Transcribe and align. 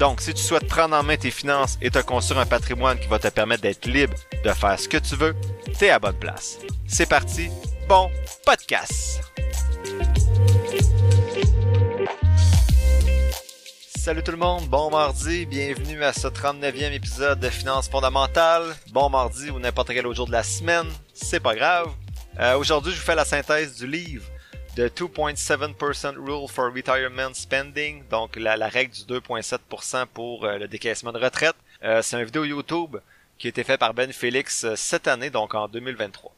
Donc, 0.00 0.22
si 0.22 0.32
tu 0.32 0.42
souhaites 0.42 0.66
prendre 0.66 0.96
en 0.96 1.02
main 1.02 1.18
tes 1.18 1.30
finances 1.30 1.76
et 1.82 1.90
te 1.90 1.98
construire 1.98 2.40
un 2.40 2.46
patrimoine 2.46 2.98
qui 2.98 3.06
va 3.06 3.18
te 3.18 3.28
permettre 3.28 3.60
d'être 3.60 3.84
libre 3.84 4.14
de 4.42 4.50
faire 4.50 4.80
ce 4.80 4.88
que 4.88 4.96
tu 4.96 5.14
veux, 5.14 5.36
t'es 5.78 5.90
à 5.90 5.98
bonne 5.98 6.18
place. 6.18 6.58
C'est 6.88 7.06
parti, 7.06 7.50
bon 7.86 8.10
podcast! 8.46 9.20
Salut 13.94 14.22
tout 14.22 14.30
le 14.30 14.38
monde, 14.38 14.66
bon 14.70 14.90
mardi, 14.90 15.44
bienvenue 15.44 16.02
à 16.02 16.14
ce 16.14 16.28
39e 16.28 16.92
épisode 16.92 17.38
de 17.38 17.50
Finances 17.50 17.90
fondamentales. 17.90 18.74
Bon 18.92 19.10
mardi 19.10 19.50
ou 19.50 19.58
n'importe 19.58 19.88
quel 19.88 20.06
autre 20.06 20.16
jour 20.16 20.26
de 20.26 20.32
la 20.32 20.42
semaine, 20.42 20.86
c'est 21.12 21.40
pas 21.40 21.54
grave. 21.54 21.90
Euh, 22.38 22.56
Aujourd'hui, 22.56 22.92
je 22.92 22.96
vous 22.96 23.04
fais 23.04 23.14
la 23.14 23.26
synthèse 23.26 23.76
du 23.76 23.86
livre 23.86 24.24
The 24.76 24.88
2.7% 24.88 26.16
Rule 26.16 26.48
for 26.48 26.72
Retirement 26.72 27.34
Spending, 27.34 28.04
donc 28.08 28.36
la, 28.36 28.54
règle 28.68 28.94
du 28.94 29.02
2.7% 29.02 30.06
pour 30.06 30.44
euh, 30.44 30.58
le 30.58 30.68
décaissement 30.68 31.12
de 31.12 31.18
retraite. 31.18 31.56
Euh, 31.82 32.02
c'est 32.02 32.16
une 32.16 32.24
vidéo 32.24 32.44
YouTube 32.44 32.96
qui 33.36 33.48
a 33.48 33.50
été 33.50 33.64
faite 33.64 33.80
par 33.80 33.94
Ben 33.94 34.12
Félix 34.12 34.64
euh, 34.64 34.76
cette 34.76 35.08
année, 35.08 35.28
donc 35.30 35.54
en 35.54 35.66
2023. 35.66 36.32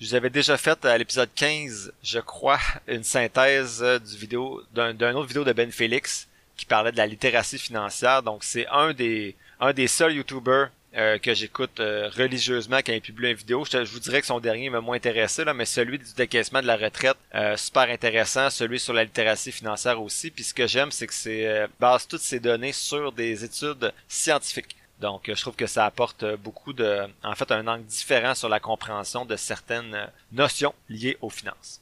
Je 0.00 0.06
vous 0.06 0.14
avais 0.14 0.30
déjà 0.30 0.56
fait 0.56 0.84
à 0.84 0.96
l'épisode 0.96 1.28
15, 1.34 1.92
je 2.02 2.18
crois, 2.20 2.58
une 2.88 3.04
synthèse 3.04 3.82
euh, 3.82 3.98
du 3.98 4.16
vidéo 4.16 4.62
d'un 4.72 5.14
autre 5.14 5.28
vidéo 5.28 5.44
de 5.44 5.52
Ben 5.52 5.70
Félix 5.70 6.28
qui 6.56 6.64
parlait 6.64 6.92
de 6.92 6.96
la 6.96 7.06
littératie 7.06 7.58
financière. 7.58 8.22
Donc 8.22 8.44
c'est 8.44 8.66
un 8.68 8.94
des 8.94 9.36
un 9.60 9.72
des 9.72 9.88
seuls 9.88 10.14
YouTubers 10.14 10.70
euh, 10.96 11.18
que 11.18 11.34
j'écoute 11.34 11.80
euh, 11.80 12.10
religieusement 12.16 12.78
quand 12.78 12.92
il 12.92 13.00
publie 13.00 13.30
une 13.30 13.36
vidéo. 13.36 13.64
Je, 13.64 13.78
vous 13.78 14.00
dirais 14.00 14.20
que 14.20 14.26
son 14.26 14.40
dernier 14.40 14.70
m'a 14.70 14.80
moins 14.80 14.96
intéressé, 14.96 15.44
là, 15.44 15.54
mais 15.54 15.64
celui 15.64 15.98
du 15.98 16.14
décaissement 16.16 16.60
de 16.60 16.66
la 16.66 16.76
retraite, 16.76 17.16
euh, 17.34 17.56
super 17.56 17.88
intéressant. 17.90 18.50
Celui 18.50 18.78
sur 18.78 18.92
la 18.92 19.04
littératie 19.04 19.52
financière 19.52 20.00
aussi. 20.02 20.30
Puis 20.30 20.44
ce 20.44 20.54
que 20.54 20.66
j'aime, 20.66 20.90
c'est 20.90 21.06
que 21.06 21.14
c'est 21.14 21.46
euh, 21.46 21.66
base 21.80 22.06
toutes 22.06 22.20
ces 22.20 22.40
données 22.40 22.72
sur 22.72 23.12
des 23.12 23.44
études 23.44 23.92
scientifiques. 24.08 24.76
Donc, 25.00 25.22
je 25.26 25.40
trouve 25.40 25.56
que 25.56 25.66
ça 25.66 25.84
apporte 25.84 26.24
beaucoup 26.36 26.72
de, 26.72 27.00
en 27.24 27.34
fait, 27.34 27.50
un 27.50 27.66
angle 27.66 27.84
différent 27.84 28.36
sur 28.36 28.48
la 28.48 28.60
compréhension 28.60 29.24
de 29.24 29.34
certaines 29.34 30.08
notions 30.30 30.74
liées 30.88 31.18
aux 31.20 31.30
finances. 31.30 31.81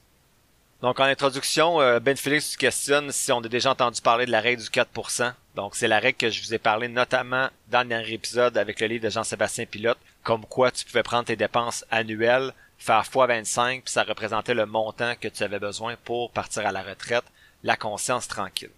Donc, 0.82 0.98
en 0.98 1.04
introduction, 1.04 1.78
euh, 1.82 2.00
Ben 2.00 2.16
Félix 2.16 2.56
questionne 2.56 3.12
si 3.12 3.30
on 3.32 3.40
a 3.40 3.48
déjà 3.48 3.72
entendu 3.72 4.00
parler 4.00 4.24
de 4.24 4.30
la 4.30 4.40
règle 4.40 4.62
du 4.62 4.68
4%. 4.70 5.32
Donc, 5.54 5.76
c'est 5.76 5.88
la 5.88 5.98
règle 5.98 6.16
que 6.16 6.30
je 6.30 6.42
vous 6.42 6.54
ai 6.54 6.58
parlé 6.58 6.88
notamment 6.88 7.48
dans 7.68 7.82
le 7.82 7.88
dernier 7.88 8.14
épisode 8.14 8.56
avec 8.56 8.80
le 8.80 8.86
livre 8.86 9.04
de 9.04 9.10
Jean-Sébastien 9.10 9.66
Pilote, 9.66 9.98
comme 10.22 10.46
quoi 10.46 10.70
tu 10.70 10.86
pouvais 10.86 11.02
prendre 11.02 11.26
tes 11.26 11.36
dépenses 11.36 11.84
annuelles, 11.90 12.54
faire 12.78 13.04
x 13.04 13.14
25, 13.14 13.82
puis 13.84 13.92
ça 13.92 14.04
représentait 14.04 14.54
le 14.54 14.64
montant 14.64 15.14
que 15.20 15.28
tu 15.28 15.42
avais 15.42 15.58
besoin 15.58 15.96
pour 16.02 16.30
partir 16.30 16.66
à 16.66 16.72
la 16.72 16.82
retraite, 16.82 17.24
la 17.62 17.76
conscience 17.76 18.26
tranquille. 18.26 18.70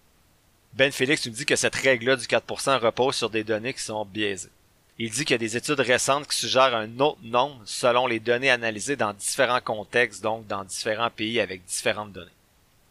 Ben 0.73 0.91
Félix 0.91 1.25
nous 1.25 1.31
dit 1.31 1.45
que 1.45 1.55
cette 1.55 1.75
règle-là 1.75 2.17
du 2.17 2.25
4% 2.25 2.79
repose 2.79 3.15
sur 3.15 3.29
des 3.29 3.45
données 3.45 3.73
qui 3.73 3.83
sont 3.83 4.03
biaisées. 4.03 4.49
Il 4.99 5.09
dit 5.09 5.25
qu'il 5.25 5.33
y 5.33 5.35
a 5.35 5.39
des 5.39 5.57
études 5.57 5.79
récentes 5.79 6.27
qui 6.27 6.37
suggèrent 6.37 6.75
un 6.75 6.99
autre 6.99 7.17
nombre 7.23 7.59
selon 7.65 8.05
les 8.05 8.19
données 8.19 8.51
analysées 8.51 8.95
dans 8.95 9.13
différents 9.13 9.61
contextes, 9.61 10.21
donc 10.21 10.45
dans 10.45 10.63
différents 10.63 11.09
pays 11.09 11.39
avec 11.39 11.65
différentes 11.65 12.11
données. 12.11 12.29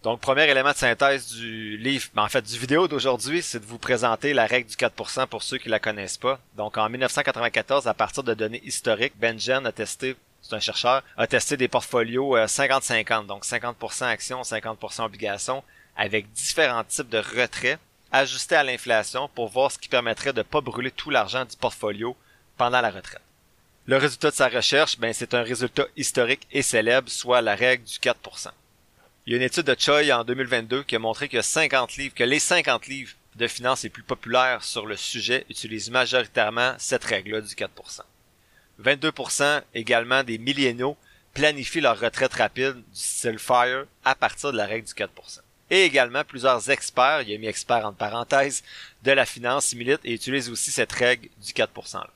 Donc, 0.03 0.19
premier 0.21 0.51
élément 0.51 0.73
de 0.73 0.77
synthèse 0.77 1.33
du 1.33 1.77
livre, 1.77 2.09
ben, 2.13 2.25
en 2.25 2.29
fait 2.29 2.43
du 2.43 2.59
vidéo 2.59 2.89
d'aujourd'hui, 2.89 3.41
c'est 3.41 3.61
de 3.61 3.67
vous 3.67 3.79
présenter 3.79 4.35
la 4.35 4.47
règle 4.47 4.69
du 4.69 4.75
4% 4.75 5.29
pour 5.29 5.45
ceux 5.45 5.59
qui 5.59 5.69
la 5.69 5.79
connaissent 5.79 6.17
pas. 6.17 6.41
Donc, 6.57 6.77
en 6.77 6.89
1994, 6.89 7.87
à 7.87 7.95
partir 7.95 8.25
de 8.25 8.35
données 8.35 8.63
historiques, 8.65 9.13
Benjen 9.17 9.65
a 9.65 9.71
testé, 9.71 10.17
c'est 10.41 10.57
un 10.57 10.61
chercheur, 10.61 11.05
a 11.17 11.29
testé 11.29 11.57
des 11.57 11.69
portfolios 11.69 12.37
euh, 12.37 12.47
50-50, 12.47 13.27
donc 13.27 13.45
50% 13.45 14.07
actions, 14.07 14.43
50% 14.43 15.05
obligations, 15.05 15.63
avec 15.97 16.33
différents 16.33 16.83
types 16.83 17.09
de 17.09 17.19
retraits 17.19 17.79
ajustés 18.13 18.57
à 18.57 18.63
l'inflation 18.63 19.29
pour 19.35 19.49
voir 19.49 19.73
ce 19.73 19.79
qui 19.79 19.89
permettrait 19.89 20.33
de 20.33 20.39
ne 20.39 20.45
pas 20.45 20.61
brûler 20.61 20.91
tout 20.91 21.11
l'argent 21.11 21.45
du 21.45 21.57
portfolio 21.57 22.17
pendant 22.57 22.81
la 22.81 22.91
retraite. 22.91 23.23
Le 23.87 23.97
résultat 23.97 24.31
de 24.31 24.37
sa 24.37 24.49
recherche, 24.49 24.99
ben, 24.99 25.13
c'est 25.13 25.35
un 25.35 25.43
résultat 25.43 25.87
historique 25.97 26.47
et 26.53 26.63
célèbre, 26.63 27.11
soit 27.11 27.41
la 27.41 27.57
règle 27.57 27.85
du 27.85 27.95
4%. 27.95 28.51
Il 29.27 29.33
y 29.33 29.35
a 29.35 29.39
une 29.39 29.43
étude 29.43 29.67
de 29.67 29.77
Choi 29.79 30.03
en 30.13 30.25
2022 30.25 30.85
qui 30.85 30.97
a 30.97 30.99
montré 31.01 31.29
que 31.29 31.43
50 31.43 31.97
livres, 31.97 32.15
que 32.15 32.25
les 32.25 32.39
50 32.39 32.87
livres 32.87 33.13
de 33.35 33.49
finances 33.49 33.83
les 33.83 33.89
plus 33.89 34.03
populaires 34.03 34.63
sur 34.63 34.87
le 34.87 34.97
sujet 34.97 35.47
utilisent 35.49 35.91
majoritairement 35.91 36.75
cette 36.79 37.05
règle-là 37.05 37.41
du 37.41 37.55
4%. 37.55 37.69
22% 38.83 39.63
également 39.75 40.23
des 40.23 40.39
milléniaux 40.39 40.97
planifient 41.35 41.81
leur 41.81 41.99
retraite 41.99 42.35
rapide 42.35 42.77
du 42.77 42.83
style 42.93 43.39
FIRE 43.39 43.87
à 44.05 44.15
partir 44.15 44.53
de 44.53 44.57
la 44.57 44.67
règle 44.67 44.87
du 44.87 44.93
4%. 44.93 45.09
Et 45.73 45.85
également 45.85 46.23
plusieurs 46.23 46.69
experts, 46.69 47.23
il 47.23 47.31
y 47.31 47.35
a 47.35 47.39
mis 47.39 47.47
experts 47.47 47.87
entre 47.87 47.97
parenthèses, 47.97 48.63
de 49.05 49.11
la 49.11 49.25
finance 49.25 49.75
militent 49.75 50.05
et 50.05 50.13
utilisent 50.13 50.51
aussi 50.51 50.71
cette 50.71 50.93
règle 50.93 51.31
du 51.43 51.55
4%. 51.55 51.95
Là. 51.95 52.11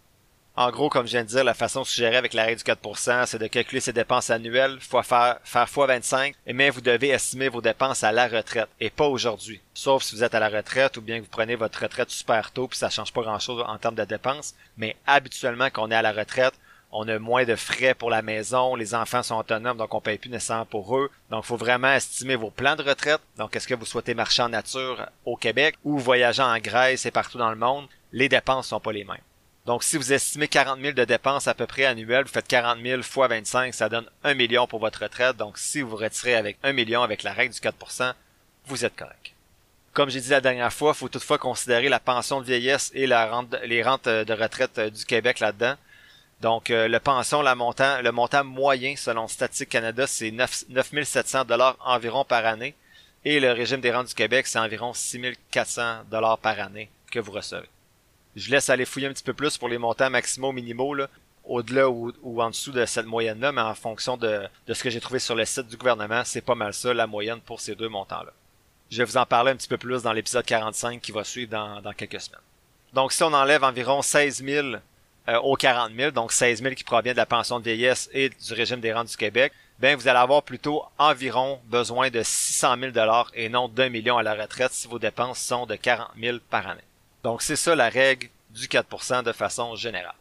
En 0.56 0.70
gros, 0.70 0.90
comme 0.90 1.06
je 1.06 1.12
viens 1.12 1.24
de 1.24 1.28
dire, 1.28 1.42
la 1.42 1.54
façon 1.54 1.82
suggérée 1.82 2.18
avec 2.18 2.34
la 2.34 2.44
règle 2.44 2.62
du 2.62 2.70
4%, 2.70 3.24
c'est 3.24 3.38
de 3.38 3.46
calculer 3.46 3.80
ses 3.80 3.94
dépenses 3.94 4.28
annuelles, 4.28 4.78
fois 4.80 5.02
faire, 5.02 5.38
faire 5.42 5.70
fois 5.70 5.86
25, 5.86 6.34
mais 6.52 6.68
vous 6.68 6.82
devez 6.82 7.08
estimer 7.08 7.48
vos 7.48 7.62
dépenses 7.62 8.04
à 8.04 8.12
la 8.12 8.28
retraite, 8.28 8.68
et 8.78 8.90
pas 8.90 9.06
aujourd'hui. 9.06 9.62
Sauf 9.72 10.02
si 10.02 10.14
vous 10.14 10.22
êtes 10.22 10.34
à 10.34 10.40
la 10.40 10.50
retraite, 10.50 10.98
ou 10.98 11.00
bien 11.00 11.18
que 11.18 11.24
vous 11.24 11.30
prenez 11.30 11.56
votre 11.56 11.82
retraite 11.82 12.10
super 12.10 12.50
tôt, 12.50 12.68
puis 12.68 12.78
ça 12.78 12.90
change 12.90 13.12
pas 13.14 13.22
grand 13.22 13.38
chose 13.38 13.64
en 13.66 13.78
termes 13.78 13.94
de 13.94 14.04
dépenses. 14.04 14.54
Mais 14.76 14.96
habituellement, 15.06 15.70
quand 15.72 15.88
on 15.88 15.90
est 15.90 15.94
à 15.94 16.02
la 16.02 16.12
retraite, 16.12 16.54
on 16.98 17.06
a 17.08 17.18
moins 17.18 17.44
de 17.44 17.56
frais 17.56 17.92
pour 17.92 18.08
la 18.08 18.22
maison, 18.22 18.74
les 18.74 18.94
enfants 18.94 19.22
sont 19.22 19.36
autonomes, 19.36 19.76
donc 19.76 19.92
on 19.92 20.00
paye 20.00 20.16
plus 20.16 20.30
nécessairement 20.30 20.64
pour 20.64 20.96
eux. 20.96 21.10
Donc, 21.30 21.44
il 21.44 21.46
faut 21.46 21.58
vraiment 21.58 21.92
estimer 21.92 22.36
vos 22.36 22.50
plans 22.50 22.74
de 22.74 22.82
retraite. 22.82 23.20
Donc, 23.36 23.54
est-ce 23.54 23.68
que 23.68 23.74
vous 23.74 23.84
souhaitez 23.84 24.14
marcher 24.14 24.40
en 24.40 24.48
nature 24.48 25.06
au 25.26 25.36
Québec 25.36 25.76
ou 25.84 25.98
voyager 25.98 26.42
en 26.42 26.56
Grèce 26.58 27.04
et 27.04 27.10
partout 27.10 27.36
dans 27.36 27.50
le 27.50 27.56
monde? 27.56 27.86
Les 28.12 28.30
dépenses 28.30 28.68
sont 28.68 28.80
pas 28.80 28.92
les 28.92 29.04
mêmes. 29.04 29.18
Donc, 29.66 29.84
si 29.84 29.98
vous 29.98 30.10
estimez 30.10 30.48
40 30.48 30.80
000 30.80 30.92
de 30.94 31.04
dépenses 31.04 31.48
à 31.48 31.54
peu 31.54 31.66
près 31.66 31.84
annuelles, 31.84 32.24
vous 32.24 32.32
faites 32.32 32.48
40 32.48 32.78
000 32.80 33.02
fois 33.02 33.28
25, 33.28 33.74
ça 33.74 33.90
donne 33.90 34.08
1 34.24 34.32
million 34.32 34.66
pour 34.66 34.80
votre 34.80 35.02
retraite. 35.02 35.36
Donc, 35.36 35.58
si 35.58 35.82
vous 35.82 35.96
retirez 35.96 36.34
avec 36.34 36.56
1 36.62 36.72
million 36.72 37.02
avec 37.02 37.22
la 37.24 37.34
règle 37.34 37.52
du 37.52 37.60
4%, 37.60 38.14
vous 38.66 38.84
êtes 38.86 38.96
correct. 38.96 39.32
Comme 39.92 40.08
j'ai 40.08 40.20
dit 40.20 40.30
la 40.30 40.40
dernière 40.40 40.72
fois, 40.72 40.92
il 40.94 40.98
faut 40.98 41.08
toutefois 41.08 41.36
considérer 41.36 41.90
la 41.90 42.00
pension 42.00 42.40
de 42.40 42.46
vieillesse 42.46 42.90
et 42.94 43.06
les 43.06 43.82
rentes 43.82 44.08
de 44.08 44.32
retraite 44.32 44.80
du 44.80 45.04
Québec 45.04 45.40
là-dedans. 45.40 45.74
Donc, 46.40 46.70
euh, 46.70 46.86
le 46.86 47.00
pension, 47.00 47.40
la 47.40 47.54
montant, 47.54 48.02
le 48.02 48.12
montant 48.12 48.44
moyen 48.44 48.94
selon 48.96 49.26
Statistique 49.26 49.70
Canada, 49.70 50.06
c'est 50.06 50.30
9, 50.30 50.64
9700 50.68 51.44
dollars 51.46 51.76
environ 51.84 52.24
par 52.24 52.44
année. 52.44 52.74
Et 53.24 53.40
le 53.40 53.52
régime 53.52 53.80
des 53.80 53.90
rentes 53.90 54.08
du 54.08 54.14
Québec, 54.14 54.46
c'est 54.46 54.58
environ 54.58 54.92
6400 54.92 56.04
dollars 56.10 56.38
par 56.38 56.60
année 56.60 56.90
que 57.10 57.18
vous 57.18 57.32
recevez. 57.32 57.68
Je 58.36 58.50
laisse 58.50 58.68
aller 58.68 58.84
fouiller 58.84 59.08
un 59.08 59.12
petit 59.12 59.24
peu 59.24 59.32
plus 59.32 59.56
pour 59.56 59.68
les 59.68 59.78
montants 59.78 60.10
maximaux 60.10 60.52
minimaux, 60.52 60.94
là, 60.94 61.08
au-delà 61.44 61.88
ou, 61.88 62.12
en 62.40 62.50
dessous 62.50 62.72
de 62.72 62.84
cette 62.84 63.06
moyenne-là, 63.06 63.52
mais 63.52 63.62
en 63.62 63.74
fonction 63.74 64.16
de, 64.16 64.42
de 64.66 64.74
ce 64.74 64.82
que 64.82 64.90
j'ai 64.90 65.00
trouvé 65.00 65.18
sur 65.18 65.34
le 65.34 65.44
site 65.44 65.68
du 65.68 65.76
gouvernement, 65.76 66.22
c'est 66.24 66.42
pas 66.42 66.54
mal 66.54 66.74
ça, 66.74 66.92
la 66.92 67.06
moyenne 67.06 67.40
pour 67.40 67.60
ces 67.60 67.74
deux 67.74 67.88
montants-là. 67.88 68.32
Je 68.90 68.98
vais 68.98 69.04
vous 69.04 69.16
en 69.16 69.26
parler 69.26 69.52
un 69.52 69.56
petit 69.56 69.68
peu 69.68 69.78
plus 69.78 70.02
dans 70.02 70.12
l'épisode 70.12 70.44
45 70.44 71.00
qui 71.00 71.12
va 71.12 71.24
suivre 71.24 71.50
dans, 71.50 71.80
dans 71.80 71.92
quelques 71.92 72.20
semaines. 72.20 72.40
Donc, 72.92 73.12
si 73.12 73.22
on 73.22 73.32
enlève 73.32 73.64
environ 73.64 74.02
16 74.02 74.44
000 74.44 74.76
euh, 75.28 75.38
aux 75.40 75.56
40 75.56 75.92
000, 75.96 76.10
donc 76.12 76.32
16 76.32 76.62
000 76.62 76.74
qui 76.74 76.84
provient 76.84 77.12
de 77.12 77.16
la 77.16 77.26
pension 77.26 77.58
de 77.58 77.64
vieillesse 77.64 78.08
et 78.12 78.28
du 78.28 78.54
régime 78.54 78.80
des 78.80 78.92
rentes 78.92 79.08
du 79.08 79.16
Québec, 79.16 79.52
ben 79.78 79.96
vous 79.96 80.08
allez 80.08 80.18
avoir 80.18 80.42
plutôt 80.42 80.84
environ 80.98 81.60
besoin 81.64 82.10
de 82.10 82.22
600 82.22 82.76
000 82.78 82.92
dollars 82.92 83.30
et 83.34 83.48
non 83.48 83.68
d'un 83.68 83.88
million 83.88 84.16
à 84.16 84.22
la 84.22 84.34
retraite 84.34 84.72
si 84.72 84.88
vos 84.88 84.98
dépenses 84.98 85.40
sont 85.40 85.66
de 85.66 85.74
40 85.74 86.08
000 86.20 86.38
par 86.48 86.66
année. 86.68 86.80
Donc 87.24 87.42
c'est 87.42 87.56
ça 87.56 87.74
la 87.74 87.88
règle 87.88 88.28
du 88.50 88.68
4% 88.68 89.24
de 89.24 89.32
façon 89.32 89.74
générale. 89.74 90.14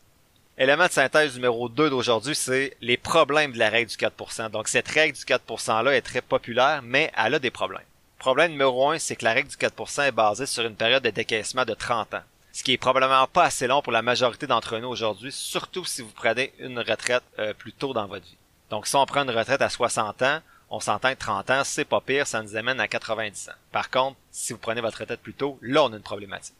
Élément 0.57 0.87
de 0.87 0.91
synthèse 0.91 1.35
numéro 1.35 1.69
2 1.69 1.89
d'aujourd'hui, 1.89 2.33
c'est 2.33 2.75
les 2.81 2.97
problèmes 2.97 3.51
de 3.51 3.59
la 3.59 3.69
règle 3.69 3.91
du 3.91 3.97
4%. 3.97 4.49
Donc 4.49 4.67
cette 4.67 4.87
règle 4.87 5.17
du 5.17 5.23
4%-là 5.23 5.95
est 5.95 6.01
très 6.01 6.21
populaire, 6.21 6.81
mais 6.81 7.11
elle 7.17 7.35
a 7.35 7.39
des 7.39 7.51
problèmes. 7.51 7.81
Problème 8.17 8.51
numéro 8.51 8.89
1, 8.89 8.99
c'est 8.99 9.15
que 9.15 9.25
la 9.25 9.33
règle 9.33 9.49
du 9.49 9.55
4% 9.57 10.07
est 10.07 10.11
basée 10.11 10.45
sur 10.45 10.65
une 10.65 10.75
période 10.75 11.03
de 11.03 11.09
décaissement 11.09 11.65
de 11.65 11.73
30 11.73 12.15
ans 12.15 12.23
ce 12.55 12.63
qui 12.63 12.71
est 12.71 12.77
probablement 12.77 13.27
pas 13.27 13.43
assez 13.43 13.67
long 13.67 13.81
pour 13.81 13.91
la 13.91 14.01
majorité 14.01 14.47
d'entre 14.47 14.77
nous 14.77 14.87
aujourd'hui, 14.87 15.29
surtout 15.29 15.83
si 15.83 16.01
vous 16.01 16.13
prenez 16.15 16.53
une 16.59 16.79
retraite 16.79 17.21
euh, 17.37 17.53
plus 17.53 17.73
tôt 17.73 17.91
dans 17.91 18.07
votre 18.07 18.23
vie. 18.23 18.37
Donc 18.69 18.87
si 18.87 18.95
on 18.95 19.05
prend 19.05 19.23
une 19.23 19.37
retraite 19.37 19.61
à 19.61 19.67
60 19.67 20.21
ans, 20.21 20.39
on 20.69 20.79
s'entend 20.79 21.11
que 21.13 21.19
30 21.19 21.49
ans, 21.49 21.63
c'est 21.65 21.83
pas 21.83 21.99
pire, 21.99 22.25
ça 22.25 22.41
nous 22.41 22.55
amène 22.55 22.79
à 22.79 22.87
90 22.87 23.49
ans. 23.49 23.55
Par 23.73 23.89
contre, 23.89 24.15
si 24.31 24.53
vous 24.53 24.59
prenez 24.59 24.79
votre 24.79 24.99
retraite 24.99 25.19
plus 25.19 25.33
tôt, 25.33 25.59
là 25.61 25.83
on 25.83 25.91
a 25.91 25.97
une 25.97 26.01
problématique. 26.01 26.55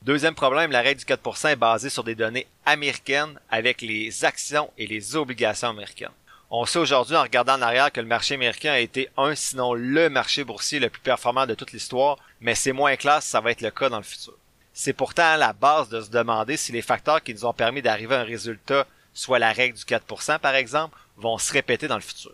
Deuxième 0.00 0.34
problème, 0.34 0.70
la 0.70 0.80
règle 0.80 1.00
du 1.00 1.04
4% 1.04 1.50
est 1.50 1.56
basée 1.56 1.90
sur 1.90 2.04
des 2.04 2.14
données 2.14 2.46
américaines 2.64 3.38
avec 3.50 3.82
les 3.82 4.24
actions 4.24 4.70
et 4.78 4.86
les 4.86 5.14
obligations 5.14 5.68
américaines. 5.68 6.08
On 6.50 6.64
sait 6.64 6.78
aujourd'hui 6.78 7.16
en 7.16 7.22
regardant 7.22 7.58
en 7.58 7.62
arrière 7.62 7.92
que 7.92 8.00
le 8.00 8.06
marché 8.06 8.32
américain 8.32 8.72
a 8.72 8.78
été 8.78 9.10
un, 9.18 9.34
sinon 9.34 9.74
le 9.74 10.08
marché 10.08 10.42
boursier 10.42 10.80
le 10.80 10.88
plus 10.88 11.02
performant 11.02 11.44
de 11.44 11.52
toute 11.52 11.72
l'histoire, 11.72 12.16
mais 12.40 12.54
c'est 12.54 12.72
moins 12.72 12.96
clair 12.96 13.22
si 13.22 13.28
ça 13.28 13.42
va 13.42 13.50
être 13.50 13.60
le 13.60 13.70
cas 13.70 13.90
dans 13.90 13.98
le 13.98 14.02
futur. 14.02 14.32
C'est 14.80 14.92
pourtant 14.92 15.34
la 15.34 15.52
base 15.52 15.88
de 15.88 16.00
se 16.00 16.08
demander 16.08 16.56
si 16.56 16.70
les 16.70 16.82
facteurs 16.82 17.20
qui 17.20 17.34
nous 17.34 17.44
ont 17.44 17.52
permis 17.52 17.82
d'arriver 17.82 18.14
à 18.14 18.20
un 18.20 18.24
résultat, 18.24 18.86
soit 19.12 19.40
la 19.40 19.50
règle 19.50 19.76
du 19.76 19.82
4% 19.82 20.38
par 20.38 20.54
exemple, 20.54 20.96
vont 21.16 21.36
se 21.36 21.52
répéter 21.52 21.88
dans 21.88 21.96
le 21.96 22.00
futur. 22.00 22.30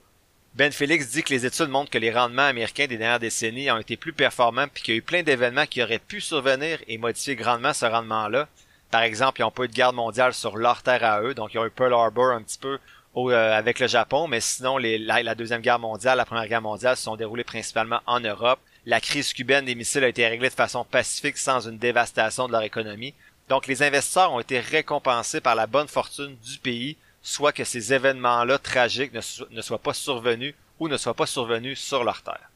Ben 0.54 0.70
Félix 0.70 1.08
dit 1.08 1.22
que 1.22 1.32
les 1.32 1.46
études 1.46 1.70
montrent 1.70 1.90
que 1.90 1.96
les 1.96 2.12
rendements 2.12 2.42
américains 2.42 2.86
des 2.86 2.98
dernières 2.98 3.18
décennies 3.18 3.70
ont 3.70 3.78
été 3.78 3.96
plus 3.96 4.12
performants 4.12 4.68
puis 4.68 4.82
qu'il 4.82 4.92
y 4.92 4.96
a 4.96 4.98
eu 4.98 5.02
plein 5.02 5.22
d'événements 5.22 5.64
qui 5.64 5.82
auraient 5.82 5.98
pu 5.98 6.20
survenir 6.20 6.80
et 6.86 6.98
modifier 6.98 7.34
grandement 7.34 7.72
ce 7.72 7.86
rendement-là. 7.86 8.46
Par 8.90 9.00
exemple, 9.00 9.40
ils 9.40 9.44
n'ont 9.44 9.50
pas 9.50 9.64
eu 9.64 9.68
de 9.68 9.72
guerre 9.72 9.94
mondiale 9.94 10.34
sur 10.34 10.58
leur 10.58 10.82
terre 10.82 11.02
à 11.02 11.22
eux, 11.22 11.32
donc 11.32 11.54
ils 11.54 11.58
ont 11.58 11.64
eu 11.64 11.70
Pearl 11.70 11.94
Harbor 11.94 12.26
un 12.26 12.42
petit 12.42 12.58
peu 12.58 12.78
euh, 13.16 13.56
avec 13.56 13.80
le 13.80 13.86
Japon, 13.86 14.28
mais 14.28 14.40
sinon 14.40 14.76
les, 14.76 14.98
la, 14.98 15.34
Deuxième 15.34 15.62
Guerre 15.62 15.78
mondiale, 15.78 16.18
la 16.18 16.26
Première 16.26 16.46
Guerre 16.46 16.60
mondiale 16.60 16.98
se 16.98 17.04
sont 17.04 17.16
déroulées 17.16 17.42
principalement 17.42 18.02
en 18.04 18.20
Europe. 18.20 18.60
La 18.86 19.00
crise 19.00 19.32
cubaine 19.32 19.64
des 19.64 19.74
missiles 19.74 20.04
a 20.04 20.08
été 20.08 20.26
réglée 20.26 20.50
de 20.50 20.54
façon 20.54 20.84
pacifique 20.84 21.38
sans 21.38 21.68
une 21.68 21.78
dévastation 21.78 22.46
de 22.46 22.52
leur 22.52 22.62
économie. 22.62 23.14
Donc 23.48 23.66
les 23.66 23.82
investisseurs 23.82 24.32
ont 24.32 24.40
été 24.40 24.60
récompensés 24.60 25.40
par 25.40 25.54
la 25.54 25.66
bonne 25.66 25.88
fortune 25.88 26.36
du 26.44 26.58
pays 26.58 26.96
soit 27.24 27.52
que 27.52 27.64
ces 27.64 27.92
événements-là 27.94 28.58
tragiques 28.58 29.14
ne, 29.14 29.62
soient 29.62 29.78
pas 29.78 29.94
survenus 29.94 30.54
ou 30.78 30.88
ne 30.88 30.98
soient 30.98 31.14
pas 31.14 31.26
survenus 31.26 31.80
sur 31.80 32.04
leur 32.04 32.22
terre. 32.22 32.50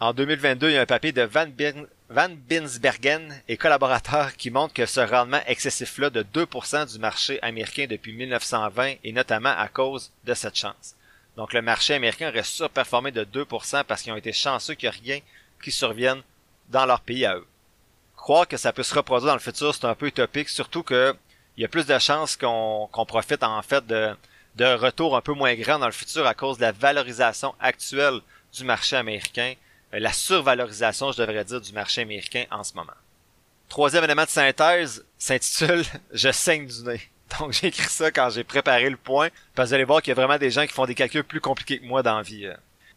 En 0.00 0.12
2022, 0.12 0.70
il 0.70 0.74
y 0.74 0.76
a 0.78 0.80
un 0.80 0.86
papier 0.86 1.12
de 1.12 1.22
Van, 1.22 1.46
Binsbergen 2.48 3.40
et 3.46 3.56
collaborateurs 3.56 4.36
qui 4.36 4.50
montre 4.50 4.74
que 4.74 4.86
ce 4.86 5.00
rendement 5.00 5.42
excessif-là 5.46 6.10
de 6.10 6.24
2% 6.24 6.92
du 6.92 6.98
marché 6.98 7.40
américain 7.42 7.86
depuis 7.88 8.12
1920 8.12 8.94
est 9.04 9.12
notamment 9.12 9.54
à 9.56 9.68
cause 9.68 10.10
de 10.24 10.34
cette 10.34 10.56
chance. 10.56 10.96
Donc 11.36 11.52
le 11.52 11.62
marché 11.62 11.94
américain 11.94 12.30
aurait 12.30 12.42
surperformé 12.42 13.12
de 13.12 13.24
2% 13.24 13.84
parce 13.84 14.02
qu'ils 14.02 14.12
ont 14.12 14.16
été 14.16 14.32
chanceux 14.32 14.76
ait 14.82 14.90
rien 14.90 15.20
qui 15.62 15.70
survienne 15.70 16.22
dans 16.68 16.86
leur 16.86 17.00
pays 17.00 17.26
à 17.26 17.36
eux. 17.36 17.46
Croire 18.16 18.46
que 18.46 18.56
ça 18.56 18.72
peut 18.72 18.82
se 18.82 18.94
reproduire 18.94 19.28
dans 19.28 19.34
le 19.34 19.40
futur, 19.40 19.74
c'est 19.74 19.84
un 19.84 19.94
peu 19.94 20.06
utopique, 20.06 20.48
surtout 20.48 20.82
que 20.82 21.14
il 21.56 21.62
y 21.62 21.64
a 21.64 21.68
plus 21.68 21.86
de 21.86 21.98
chances 21.98 22.36
qu'on 22.36 22.88
profite 23.06 23.42
en 23.42 23.60
fait 23.62 23.86
de, 23.86 24.14
de 24.56 24.64
retours 24.64 25.16
un 25.16 25.20
peu 25.20 25.32
moins 25.32 25.54
grands 25.54 25.78
dans 25.78 25.86
le 25.86 25.92
futur 25.92 26.26
à 26.26 26.34
cause 26.34 26.56
de 26.56 26.62
la 26.62 26.72
valorisation 26.72 27.54
actuelle 27.60 28.20
du 28.52 28.64
marché 28.64 28.96
américain, 28.96 29.54
euh, 29.94 29.98
la 29.98 30.12
survalorisation, 30.12 31.12
je 31.12 31.18
devrais 31.18 31.44
dire, 31.44 31.60
du 31.60 31.72
marché 31.72 32.02
américain 32.02 32.44
en 32.50 32.64
ce 32.64 32.74
moment. 32.74 32.92
Troisième 33.68 34.04
élément 34.04 34.24
de 34.24 34.28
synthèse 34.28 35.04
s'intitule 35.18 35.84
Je 36.12 36.32
saigne 36.32 36.66
du 36.66 36.82
nez. 36.82 37.00
Donc 37.38 37.52
j'ai 37.52 37.68
écrit 37.68 37.88
ça 37.88 38.10
quand 38.10 38.30
j'ai 38.30 38.42
préparé 38.42 38.90
le 38.90 38.96
point, 38.96 39.28
parce 39.54 39.68
que 39.68 39.70
vous 39.70 39.74
allez 39.74 39.84
voir 39.84 40.02
qu'il 40.02 40.10
y 40.10 40.12
a 40.12 40.14
vraiment 40.14 40.38
des 40.38 40.50
gens 40.50 40.66
qui 40.66 40.72
font 40.72 40.86
des 40.86 40.96
calculs 40.96 41.24
plus 41.24 41.40
compliqués 41.40 41.78
que 41.78 41.84
moi 41.84 42.02
dans 42.02 42.16
la 42.16 42.22
vie. 42.22 42.50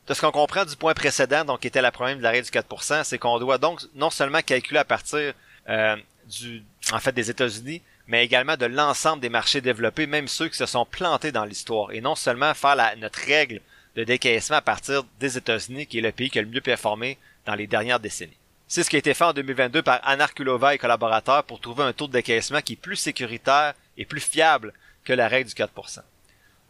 De 0.07 0.13
ce 0.13 0.21
qu'on 0.21 0.31
comprend 0.31 0.65
du 0.65 0.75
point 0.75 0.93
précédent, 0.93 1.45
donc 1.45 1.61
qui 1.61 1.67
était 1.67 1.81
la 1.81 1.91
problème 1.91 2.17
de 2.17 2.23
l'arrêt 2.23 2.41
du 2.41 2.49
4%, 2.49 3.03
c'est 3.03 3.17
qu'on 3.17 3.39
doit 3.39 3.57
donc 3.57 3.81
non 3.95 4.09
seulement 4.09 4.41
calculer 4.41 4.79
à 4.79 4.85
partir 4.85 5.33
euh, 5.69 5.95
du, 6.27 6.63
en 6.91 6.99
fait, 6.99 7.13
des 7.13 7.29
États-Unis, 7.29 7.81
mais 8.07 8.25
également 8.25 8.57
de 8.57 8.65
l'ensemble 8.65 9.21
des 9.21 9.29
marchés 9.29 9.61
développés, 9.61 10.07
même 10.07 10.27
ceux 10.27 10.49
qui 10.49 10.57
se 10.57 10.65
sont 10.65 10.85
plantés 10.85 11.31
dans 11.31 11.45
l'histoire, 11.45 11.91
et 11.91 12.01
non 12.01 12.15
seulement 12.15 12.53
faire 12.53 12.75
la, 12.75 12.95
notre 12.97 13.19
règle 13.19 13.61
de 13.95 14.03
décaissement 14.03 14.57
à 14.57 14.61
partir 14.61 15.03
des 15.19 15.37
États-Unis, 15.37 15.87
qui 15.87 15.99
est 15.99 16.01
le 16.01 16.11
pays 16.11 16.29
qui 16.29 16.39
a 16.39 16.41
le 16.41 16.49
mieux 16.49 16.61
performé 16.61 17.17
dans 17.45 17.55
les 17.55 17.67
dernières 17.67 17.99
décennies. 17.99 18.37
C'est 18.67 18.83
ce 18.83 18.89
qui 18.89 18.95
a 18.95 18.99
été 18.99 19.13
fait 19.13 19.23
en 19.23 19.33
2022 19.33 19.83
par 19.83 20.01
Anarkulova 20.03 20.73
et 20.73 20.77
collaborateurs 20.77 21.43
pour 21.43 21.61
trouver 21.61 21.83
un 21.83 21.93
taux 21.93 22.07
de 22.07 22.13
décaissement 22.13 22.61
qui 22.61 22.73
est 22.73 22.77
plus 22.77 22.95
sécuritaire 22.95 23.73
et 23.97 24.05
plus 24.05 24.21
fiable 24.21 24.73
que 25.03 25.13
la 25.13 25.27
règle 25.27 25.49
du 25.49 25.55
4%. 25.55 25.99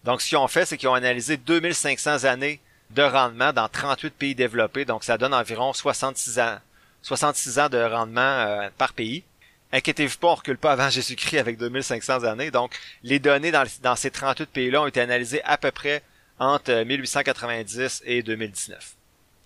Donc 0.04 0.22
ce 0.22 0.28
qu'ils 0.28 0.38
ont 0.38 0.48
fait, 0.48 0.66
c'est 0.66 0.78
qu'ils 0.78 0.90
ont 0.90 0.96
analysé 0.96 1.38
2500 1.38 2.26
années 2.26 2.60
de 2.94 3.01
rendement 3.01 3.54
dans 3.54 3.68
38 3.68 4.13
pays 4.13 4.36
développés, 4.36 4.86
donc 4.86 5.04
ça 5.04 5.18
donne 5.18 5.34
environ 5.34 5.74
66 5.74 6.40
ans, 6.40 6.57
66 7.01 7.60
ans 7.60 7.69
de 7.69 7.78
rendement 7.78 8.22
euh, 8.22 8.69
par 8.78 8.94
pays. 8.94 9.24
Inquiétez-vous 9.72 10.18
pas, 10.18 10.28
on 10.28 10.36
recule 10.36 10.57
pas 10.57 10.74
avant 10.74 10.90
Jésus-Christ 10.90 11.40
avec 11.40 11.57
2500 11.57 12.24
années. 12.24 12.51
Donc, 12.51 12.78
les 13.01 13.18
données 13.18 13.51
dans, 13.51 13.66
dans 13.81 13.95
ces 13.95 14.12
38 14.12 14.50
pays-là 14.50 14.84
ont 14.84 14.88
été 14.88 15.01
analysées 15.01 15.44
à 15.44 15.57
peu 15.57 15.72
près 15.72 16.04
entre 16.38 16.72
1890 16.84 18.04
et 18.06 18.22
2019. 18.22 18.96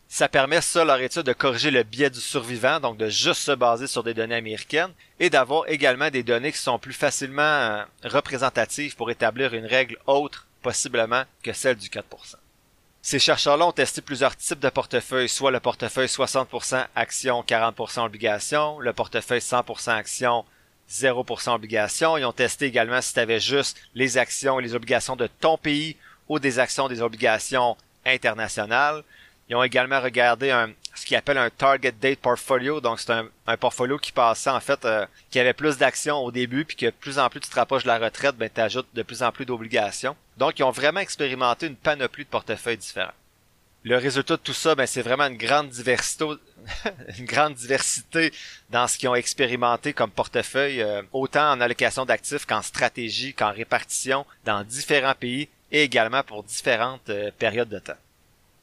Ça 0.09 0.29
permet, 0.29 0.61
ça, 0.61 0.85
leur 0.85 1.01
étude, 1.01 1.23
de 1.23 1.33
corriger 1.33 1.69
le 1.69 1.83
biais 1.83 2.09
du 2.09 2.21
survivant, 2.21 2.79
donc 2.79 2.97
de 2.97 3.09
juste 3.09 3.41
se 3.41 3.51
baser 3.51 3.88
sur 3.88 4.03
des 4.03 4.13
données 4.13 4.35
américaines, 4.35 4.91
et 5.19 5.29
d'avoir 5.29 5.67
également 5.67 6.09
des 6.09 6.23
données 6.23 6.51
qui 6.51 6.59
sont 6.59 6.79
plus 6.79 6.93
facilement 6.93 7.41
euh, 7.41 7.83
représentatives 8.03 8.95
pour 8.95 9.11
établir 9.11 9.53
une 9.53 9.65
règle 9.65 9.97
autre, 10.07 10.47
possiblement, 10.61 11.23
que 11.43 11.51
celle 11.51 11.75
du 11.75 11.89
4%. 11.89 12.03
Ces 13.09 13.19
chercheurs-là 13.19 13.68
ont 13.68 13.71
testé 13.71 14.01
plusieurs 14.01 14.36
types 14.36 14.59
de 14.59 14.68
portefeuilles, 14.68 15.30
soit 15.30 15.50
le 15.50 15.62
portefeuille 15.62 16.07
60% 16.09 16.88
actions, 16.94 17.42
40% 17.42 18.06
obligations, 18.06 18.80
le 18.80 18.92
portefeuille 18.92 19.39
100% 19.39 19.92
actions, 19.92 20.44
0% 20.92 21.56
obligations. 21.56 22.18
Ils 22.18 22.25
ont 22.25 22.33
testé 22.33 22.65
également 22.65 23.00
si 23.00 23.13
tu 23.13 23.21
avais 23.21 23.39
juste 23.39 23.77
les 23.95 24.18
actions 24.18 24.59
et 24.59 24.63
les 24.63 24.75
obligations 24.75 25.15
de 25.15 25.30
ton 25.39 25.57
pays 25.57 25.95
ou 26.27 26.38
des 26.38 26.59
actions 26.59 26.89
des 26.89 27.01
obligations 27.01 27.77
internationales. 28.06 29.06
Ils 29.49 29.55
ont 29.55 29.63
également 29.63 30.01
regardé 30.01 30.51
un, 30.51 30.71
ce 30.94 31.05
qu'ils 31.05 31.15
appellent 31.15 31.38
un 31.38 31.49
target 31.49 31.94
date 31.94 32.19
portfolio. 32.19 32.81
Donc, 32.81 32.99
c'est 32.99 33.11
un, 33.11 33.27
un, 33.45 33.57
portfolio 33.57 33.97
qui 33.97 34.11
passait, 34.11 34.49
en 34.49 34.59
fait, 34.59 34.83
euh, 34.83 35.05
qui 35.29 35.39
avait 35.39 35.53
plus 35.53 35.77
d'actions 35.77 36.17
au 36.17 36.31
début, 36.31 36.65
puis 36.65 36.75
que 36.75 36.89
plus 36.89 37.19
en 37.19 37.29
plus 37.29 37.39
tu 37.39 37.49
te 37.49 37.55
rapproches 37.55 37.83
de 37.83 37.88
la 37.88 37.99
retraite, 37.99 38.35
ben, 38.35 38.49
tu 38.53 38.59
ajoutes 38.59 38.88
de 38.94 39.03
plus 39.03 39.23
en 39.23 39.31
plus 39.31 39.45
d'obligations. 39.45 40.15
Donc, 40.38 40.59
ils 40.59 40.63
ont 40.63 40.71
vraiment 40.71 40.99
expérimenté 40.99 41.67
une 41.67 41.75
panoplie 41.75 42.25
de 42.25 42.29
portefeuilles 42.29 42.77
différents. 42.77 43.13
Le 43.83 43.95
résultat 43.95 44.35
de 44.35 44.41
tout 44.41 44.53
ça, 44.53 44.75
ben, 44.75 44.85
c'est 44.85 45.01
vraiment 45.01 45.27
une 45.27 45.38
grande 45.38 45.69
diversité, 45.69 46.25
une 47.17 47.25
grande 47.25 47.53
diversité 47.53 48.33
dans 48.69 48.88
ce 48.88 48.97
qu'ils 48.97 49.07
ont 49.07 49.15
expérimenté 49.15 49.93
comme 49.93 50.11
portefeuille, 50.11 50.81
euh, 50.81 51.03
autant 51.13 51.51
en 51.51 51.61
allocation 51.61 52.03
d'actifs 52.05 52.45
qu'en 52.45 52.61
stratégie, 52.61 53.33
qu'en 53.33 53.51
répartition, 53.51 54.25
dans 54.43 54.63
différents 54.63 55.15
pays 55.15 55.47
et 55.71 55.83
également 55.83 56.23
pour 56.23 56.43
différentes 56.43 57.09
euh, 57.09 57.31
périodes 57.38 57.69
de 57.69 57.79
temps. 57.79 57.93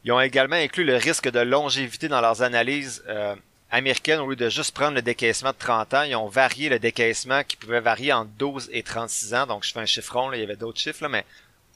Ils 0.04 0.12
ont 0.12 0.20
également 0.20 0.56
inclus 0.56 0.84
le 0.84 0.96
risque 0.96 1.30
de 1.30 1.40
longévité 1.40 2.08
dans 2.08 2.20
leurs 2.20 2.42
analyses 2.42 3.02
euh, 3.08 3.34
américaines 3.70 4.20
au 4.20 4.28
lieu 4.28 4.36
de 4.36 4.50
juste 4.50 4.74
prendre 4.74 4.94
le 4.94 5.02
décaissement 5.02 5.50
de 5.50 5.56
30 5.58 5.94
ans. 5.94 6.02
Ils 6.02 6.14
ont 6.14 6.28
varié 6.28 6.68
le 6.68 6.78
décaissement 6.78 7.42
qui 7.42 7.56
pouvait 7.56 7.80
varier 7.80 8.12
entre 8.12 8.30
12 8.38 8.68
et 8.73 8.82
36 8.82 9.34
ans. 9.34 9.46
Donc 9.46 9.64
je 9.64 9.73
fais 9.73 9.80
un 9.80 9.87
chiffron, 9.87 10.28
là, 10.28 10.37
il 10.37 10.40
y 10.40 10.44
avait 10.44 10.56
d'autres 10.56 10.78
chiffres, 10.78 11.02
là, 11.02 11.08
mais 11.08 11.25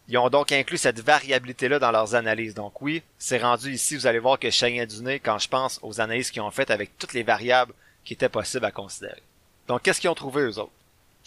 ils 0.08 0.18
ont 0.18 0.28
donc 0.28 0.52
inclus 0.52 0.78
cette 0.78 1.00
variabilité-là 1.00 1.78
dans 1.78 1.90
leurs 1.90 2.14
analyses. 2.14 2.54
Donc 2.54 2.82
oui, 2.82 3.02
c'est 3.18 3.38
rendu 3.38 3.73
ici, 3.73 3.97
vous 3.97 4.06
allez 4.06 4.18
voir 4.18 4.38
que 4.38 4.50
je 4.50 4.85
du 4.85 5.02
nez 5.02 5.20
quand 5.20 5.38
je 5.38 5.49
pense 5.49 5.80
aux 5.82 6.00
analyses 6.00 6.30
qu'ils 6.30 6.42
ont 6.42 6.50
faites 6.50 6.70
avec 6.70 6.99
toutes 6.99 7.14
les 7.14 7.23
variables 7.23 7.73
qui 8.04 8.12
étaient 8.12 8.28
possibles 8.28 8.66
à 8.66 8.70
considérer. 8.70 9.23
Donc 9.68 9.82
qu'est-ce 9.82 10.00
qu'ils 10.00 10.11
ont 10.11 10.14
trouvé 10.14 10.42
eux 10.42 10.58
autres? 10.58 10.73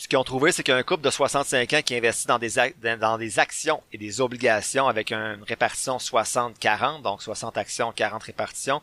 Ce 0.01 0.07
qu'ils 0.07 0.17
ont 0.17 0.23
trouvé, 0.23 0.51
c'est 0.51 0.63
qu'il 0.63 0.71
y 0.71 0.75
a 0.75 0.79
un 0.79 0.83
couple 0.83 1.03
de 1.03 1.11
65 1.11 1.73
ans 1.73 1.81
qui 1.85 1.95
investit 1.95 2.25
dans 2.25 2.39
des, 2.39 3.37
actions 3.37 3.83
et 3.93 3.99
des 3.99 4.19
obligations 4.19 4.87
avec 4.87 5.11
une 5.11 5.43
répartition 5.47 5.97
60-40, 5.97 7.03
donc 7.03 7.21
60 7.21 7.55
actions, 7.55 7.91
40 7.91 8.23
répartitions, 8.23 8.81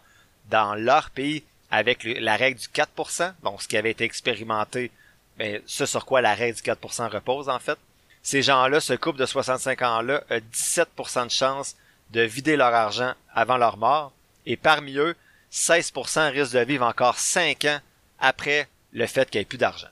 dans 0.49 0.77
leur 0.77 1.11
pays 1.11 1.43
avec 1.73 2.05
la 2.05 2.37
règle 2.37 2.61
du 2.61 2.69
4%, 2.69 3.33
donc 3.43 3.61
ce 3.61 3.67
qui 3.67 3.77
avait 3.77 3.91
été 3.91 4.05
expérimenté, 4.05 4.93
mais 5.41 5.61
ce 5.67 5.87
sur 5.87 6.07
quoi 6.07 6.21
la 6.21 6.35
règle 6.35 6.57
du 6.57 6.63
4% 6.63 7.11
repose 7.11 7.49
en 7.49 7.59
fait. 7.59 7.79
Ces 8.23 8.43
gens-là, 8.43 8.79
ce 8.79 8.93
couple 8.93 9.19
de 9.19 9.27
65 9.27 9.83
ans-là, 9.83 10.23
a 10.31 10.39
17% 10.39 11.25
de 11.25 11.31
chance 11.33 11.75
de 12.13 12.21
vider 12.21 12.55
leur 12.55 12.73
argent 12.73 13.13
avant 13.35 13.57
leur 13.57 13.77
mort, 13.77 14.13
et 14.47 14.57
parmi 14.57 14.97
eux, 14.99 15.17
16% 15.53 16.31
risquent 16.31 16.55
de 16.55 16.61
vivre 16.61 16.87
encore 16.87 17.19
5 17.19 17.65
ans 17.65 17.81
après 18.21 18.69
le 18.93 19.09
fait 19.09 19.29
qu'il 19.29 19.41
n'y 19.41 19.43
ait 19.43 19.47
plus 19.47 19.59
d'argent 19.59 19.89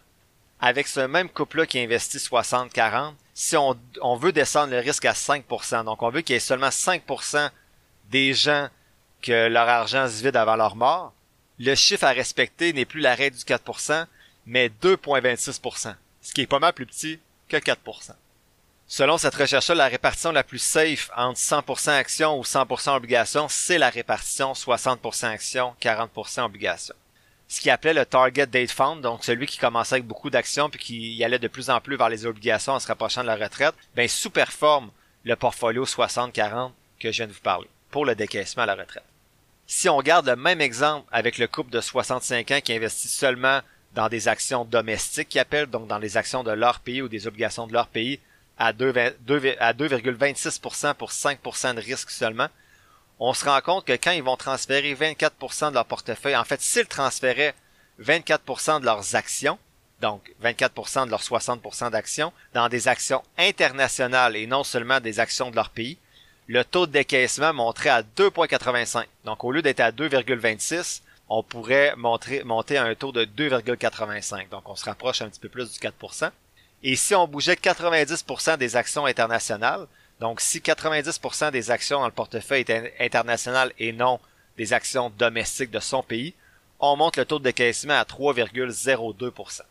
avec 0.61 0.89
ce 0.89 1.01
même 1.01 1.29
couple-là 1.29 1.67
qui 1.67 1.79
investit 1.79 2.19
60-40, 2.19 3.15
si 3.35 3.57
on, 3.57 4.17
veut 4.17 4.33
descendre 4.33 4.73
le 4.73 4.79
risque 4.79 5.05
à 5.05 5.13
5%, 5.13 5.85
donc 5.85 6.03
on 6.03 6.11
veut 6.11 6.23
qu'il 6.23 6.35
y 6.35 6.37
ait 6.37 6.41
seulement 6.41 6.69
5% 6.69 7.51
des 8.11 8.33
gens 8.33 8.69
que 9.21 9.49
leur 9.49 9.69
argent 9.69 10.09
se 10.09 10.23
vide 10.23 10.37
avant 10.37 10.57
leur 10.57 10.77
mort, 10.77 11.13
le 11.59 11.75
chiffre 11.75 12.05
à 12.05 12.11
respecter 12.11 12.73
n'est 12.73 12.85
plus 12.85 13.01
l'arrêt 13.01 13.31
du 13.31 13.39
4%, 13.39 14.07
mais 14.47 14.71
2,26%, 14.83 15.95
ce 16.23 16.33
qui 16.33 16.43
est 16.43 16.47
pas 16.47 16.59
mal 16.59 16.73
plus 16.73 16.87
petit 16.87 17.21
que 17.49 17.57
4%. 17.57 17.77
Selon 18.89 19.19
cette 19.19 19.35
recherche-là, 19.35 19.75
la 19.75 19.89
répartition 19.89 20.31
la 20.31 20.45
plus 20.45 20.61
safe 20.61 21.11
entre 21.17 21.41
100% 21.41 21.91
actions 21.91 22.39
ou 22.39 22.43
100% 22.43 22.97
obligations, 22.97 23.49
c'est 23.49 23.79
la 23.79 23.91
répartition 23.91 24.53
60% 24.53 25.27
actions, 25.27 25.75
40% 25.81 26.43
obligations 26.43 26.95
ce 27.49 27.61
qu'il 27.61 27.71
appelait 27.71 27.95
le 27.95 28.05
Target 28.05 28.47
Date 28.47 28.71
Fund, 28.71 29.00
donc 29.00 29.25
celui 29.25 29.47
qui 29.47 29.59
commençait 29.59 29.97
avec 29.97 30.07
beaucoup 30.07 30.31
d'actions 30.31 30.69
puis 30.69 30.81
qui 30.81 31.25
allait 31.25 31.38
de 31.38 31.49
plus 31.49 31.71
en 31.71 31.81
plus 31.81 31.97
vers 31.97 32.09
les 32.09 32.26
obligations 32.26 32.73
en 32.73 32.81
se 32.81 32.88
rapprochant 32.88 33.23
de 33.23 33.26
la 33.26 33.37
retraite, 33.37 33.75
ben 33.95 34.09
sous-performe 34.09 34.91
le 35.25 35.37
portfolio 35.37 35.85
60-40 35.85 36.73
que 36.99 37.12
je 37.12 37.19
viens 37.19 37.26
de 37.26 37.33
vous 37.33 37.41
parler 37.41 37.69
pour 37.91 38.05
le 38.05 38.15
décaissement 38.15 38.65
à 38.65 38.67
la 38.67 38.75
retraite. 38.75 39.05
Si 39.67 39.88
on 39.88 40.00
garde 40.00 40.29
le 40.29 40.37
même 40.37 40.61
exemple 40.61 41.09
avec 41.12 41.38
le 41.38 41.47
couple 41.47 41.71
de 41.71 41.81
65 41.81 42.50
ans 42.50 42.61
qui 42.62 42.73
investit 42.73 43.09
seulement 43.09 43.61
dans 43.95 44.09
des 44.09 44.29
actions 44.29 44.65
domestiques 44.65 45.29
qui 45.29 45.38
appellent, 45.38 45.67
donc 45.67 45.88
dans 45.88 45.99
les 45.99 46.17
actions 46.17 46.45
de 46.45 46.53
leur 46.53 46.81
pays 46.81 47.03
ou 47.03 47.09
des 47.09 47.26
obligations 47.26 47.67
de 47.67 47.73
leur 47.73 47.88
pays, 47.88 48.21
à 48.59 48.73
2,26% 48.73 50.95
pour 50.95 51.11
5% 51.11 51.75
de 51.75 51.81
risque 51.81 52.11
seulement, 52.11 52.49
on 53.18 53.32
se 53.32 53.44
rend 53.44 53.61
compte 53.61 53.85
que 53.85 53.92
quand 53.92 54.11
ils 54.11 54.23
vont 54.23 54.37
transférer 54.37 54.94
24% 54.94 55.70
de 55.70 55.75
leur 55.75 55.87
portefeuille, 55.87 56.37
en 56.37 56.44
fait, 56.44 56.61
s'ils 56.61 56.87
transféraient 56.87 57.54
24% 58.00 58.80
de 58.80 58.85
leurs 58.85 59.14
actions, 59.14 59.58
donc 60.00 60.30
24% 60.42 61.06
de 61.06 61.11
leurs 61.11 61.23
60% 61.23 61.90
d'actions, 61.90 62.32
dans 62.52 62.68
des 62.68 62.88
actions 62.88 63.23
internationales 63.38 64.37
et 64.37 64.46
non 64.46 64.64
seulement 64.64 65.00
des 65.00 65.20
actions 65.20 65.50
de 65.50 65.56
leur 65.56 65.70
pays, 65.70 65.99
le 66.46 66.64
taux 66.64 66.87
de 66.87 66.92
décaissement 66.92 67.52
monterait 67.52 67.88
à 67.90 68.02
2,85. 68.02 69.04
Donc 69.25 69.42
au 69.44 69.50
lieu 69.50 69.62
d'être 69.62 69.80
à 69.80 69.90
2,26, 69.90 71.00
on 71.28 71.42
pourrait 71.42 71.94
monter 71.96 72.76
à 72.76 72.85
un 72.85 72.94
taux 72.94 73.12
de 73.12 73.25
2,85. 73.25 74.50
Donc 74.50 74.68
on 74.68 74.76
se 74.76 74.85
rapproche 74.85 75.23
un 75.23 75.28
petit 75.28 75.40
peu 75.40 75.49
plus 75.49 75.73
du 75.73 75.78
4%. 75.78 76.30
Et 76.82 76.94
si 76.94 77.14
on 77.14 77.26
bougeait 77.26 77.54
90% 77.54 78.58
des 78.58 78.76
actions 78.76 79.06
internationales, 79.06 79.87
donc 80.20 80.40
si 80.40 80.61
90% 80.61 81.50
des 81.50 81.70
actions 81.70 82.00
dans 82.00 82.06
le 82.06 82.12
portefeuille 82.12 82.62
étaient 82.62 82.94
internationales 83.00 83.73
et 83.78 83.92
non 83.92 84.18
des 84.56 84.73
actions 84.73 85.11
domestiques 85.11 85.70
de 85.70 85.80
son 85.80 86.02
pays, 86.02 86.35
on 86.80 86.96
monte 86.96 87.16
le 87.16 87.25
taux 87.25 87.38
de 87.38 87.44
décaissement 87.44 87.99
à 87.99 88.04
3,02%. 88.04 89.62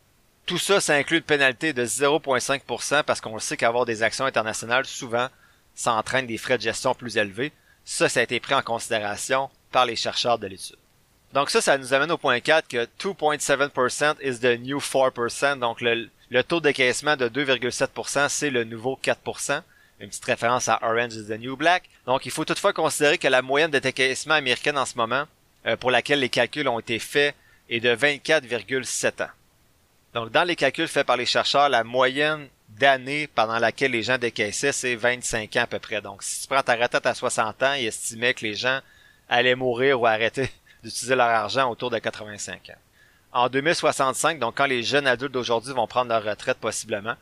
Tout 0.45 0.59
ça, 0.59 0.79
ça 0.79 0.93
inclut 0.93 1.17
une 1.17 1.23
pénalité 1.23 1.73
de 1.73 1.83
0,5% 1.83 3.03
parce 3.03 3.21
qu'on 3.21 3.39
sait 3.39 3.57
qu'avoir 3.57 3.85
des 3.85 4.03
actions 4.03 4.25
internationales, 4.25 4.85
souvent, 4.85 5.27
ça 5.73 5.93
entraîne 5.93 6.27
des 6.27 6.37
frais 6.37 6.57
de 6.57 6.63
gestion 6.63 6.93
plus 6.93 7.17
élevés. 7.17 7.51
Ça, 7.83 8.09
ça 8.09 8.19
a 8.19 8.23
été 8.23 8.39
pris 8.39 8.53
en 8.53 8.61
considération 8.61 9.49
par 9.71 9.87
les 9.87 9.95
chercheurs 9.95 10.37
de 10.37 10.47
l'étude. 10.47 10.77
Donc 11.33 11.49
ça, 11.49 11.61
ça 11.61 11.77
nous 11.77 11.93
amène 11.93 12.11
au 12.11 12.17
point 12.17 12.39
4 12.39 12.67
que 12.67 12.85
2.7% 12.99 14.15
is 14.21 14.39
the 14.39 14.59
new 14.59 14.77
4%. 14.77 15.59
Donc 15.59 15.81
le, 15.81 16.09
le 16.29 16.43
taux 16.43 16.59
de 16.59 16.65
décaissement 16.65 17.17
de 17.17 17.27
2,7%, 17.27 18.29
c'est 18.29 18.51
le 18.51 18.63
nouveau 18.63 18.99
4%. 19.03 19.61
Une 19.99 20.09
petite 20.09 20.25
référence 20.25 20.67
à 20.67 20.79
Orange 20.81 21.15
is 21.15 21.27
the 21.27 21.39
New 21.39 21.55
Black. 21.55 21.83
Donc 22.05 22.25
il 22.25 22.31
faut 22.31 22.45
toutefois 22.45 22.73
considérer 22.73 23.17
que 23.17 23.27
la 23.27 23.41
moyenne 23.41 23.71
de 23.71 23.79
décaissement 23.79 24.33
américaine 24.35 24.77
en 24.77 24.85
ce 24.85 24.97
moment, 24.97 25.25
euh, 25.65 25.77
pour 25.77 25.91
laquelle 25.91 26.19
les 26.19 26.29
calculs 26.29 26.67
ont 26.67 26.79
été 26.79 26.99
faits, 26.99 27.35
est 27.69 27.79
de 27.79 27.95
24,7 27.95 29.23
ans. 29.23 29.29
Donc 30.13 30.31
dans 30.31 30.43
les 30.43 30.55
calculs 30.55 30.87
faits 30.87 31.07
par 31.07 31.17
les 31.17 31.25
chercheurs, 31.25 31.69
la 31.69 31.83
moyenne 31.83 32.47
d'années 32.69 33.27
pendant 33.27 33.57
laquelle 33.57 33.91
les 33.91 34.03
gens 34.03 34.17
décaissaient, 34.17 34.71
c'est 34.71 34.95
25 34.95 35.55
ans 35.55 35.61
à 35.61 35.67
peu 35.67 35.79
près. 35.79 36.01
Donc 36.01 36.23
si 36.23 36.41
tu 36.41 36.47
prends 36.47 36.61
ta 36.61 36.75
retraite 36.75 37.05
à 37.05 37.13
60 37.13 37.63
ans, 37.63 37.73
ils 37.73 37.87
estimaient 37.87 38.33
que 38.33 38.45
les 38.45 38.55
gens 38.55 38.79
allaient 39.29 39.55
mourir 39.55 40.01
ou 40.01 40.05
arrêter 40.05 40.49
d'utiliser 40.83 41.15
leur 41.15 41.27
argent 41.27 41.69
autour 41.69 41.89
de 41.89 41.99
85 41.99 42.69
ans 42.69 42.79
en 43.35 43.49
2065, 43.49 44.39
donc 44.39 44.55
quand 44.55 44.65
les 44.65 44.81
jeunes 44.81 45.07
adultes 45.07 45.33
d'aujourd'hui 45.33 45.73
vont 45.73 45.87
prendre 45.87 46.09
leur 46.09 46.23
retraite 46.23 46.57
possiblement, 46.57 47.15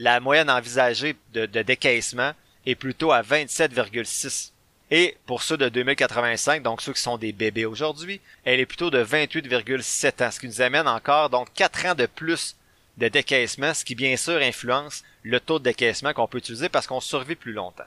la 0.00 0.18
moyenne 0.18 0.48
envisagée 0.48 1.14
de, 1.34 1.44
décaissement 1.44 2.32
est 2.64 2.74
plutôt 2.74 3.12
à 3.12 3.20
27,6. 3.20 4.52
Et 4.90 5.16
pour 5.26 5.42
ceux 5.42 5.58
de 5.58 5.68
2085, 5.68 6.62
donc 6.62 6.80
ceux 6.80 6.94
qui 6.94 7.02
sont 7.02 7.18
des 7.18 7.32
bébés 7.32 7.66
aujourd'hui, 7.66 8.18
elle 8.44 8.60
est 8.60 8.66
plutôt 8.66 8.90
de 8.90 9.04
28,7 9.04 10.24
ans, 10.24 10.30
ce 10.30 10.40
qui 10.40 10.46
nous 10.46 10.62
amène 10.62 10.88
encore 10.88 11.28
donc 11.28 11.52
4 11.52 11.86
ans 11.86 11.94
de 11.94 12.06
plus 12.06 12.56
de 12.96 13.08
décaissement, 13.08 13.74
ce 13.74 13.84
qui 13.84 13.94
bien 13.94 14.16
sûr 14.16 14.40
influence 14.40 15.04
le 15.22 15.38
taux 15.38 15.58
de 15.58 15.64
décaissement 15.64 16.14
qu'on 16.14 16.26
peut 16.26 16.38
utiliser 16.38 16.70
parce 16.70 16.86
qu'on 16.86 17.00
survit 17.00 17.36
plus 17.36 17.52
longtemps. 17.52 17.84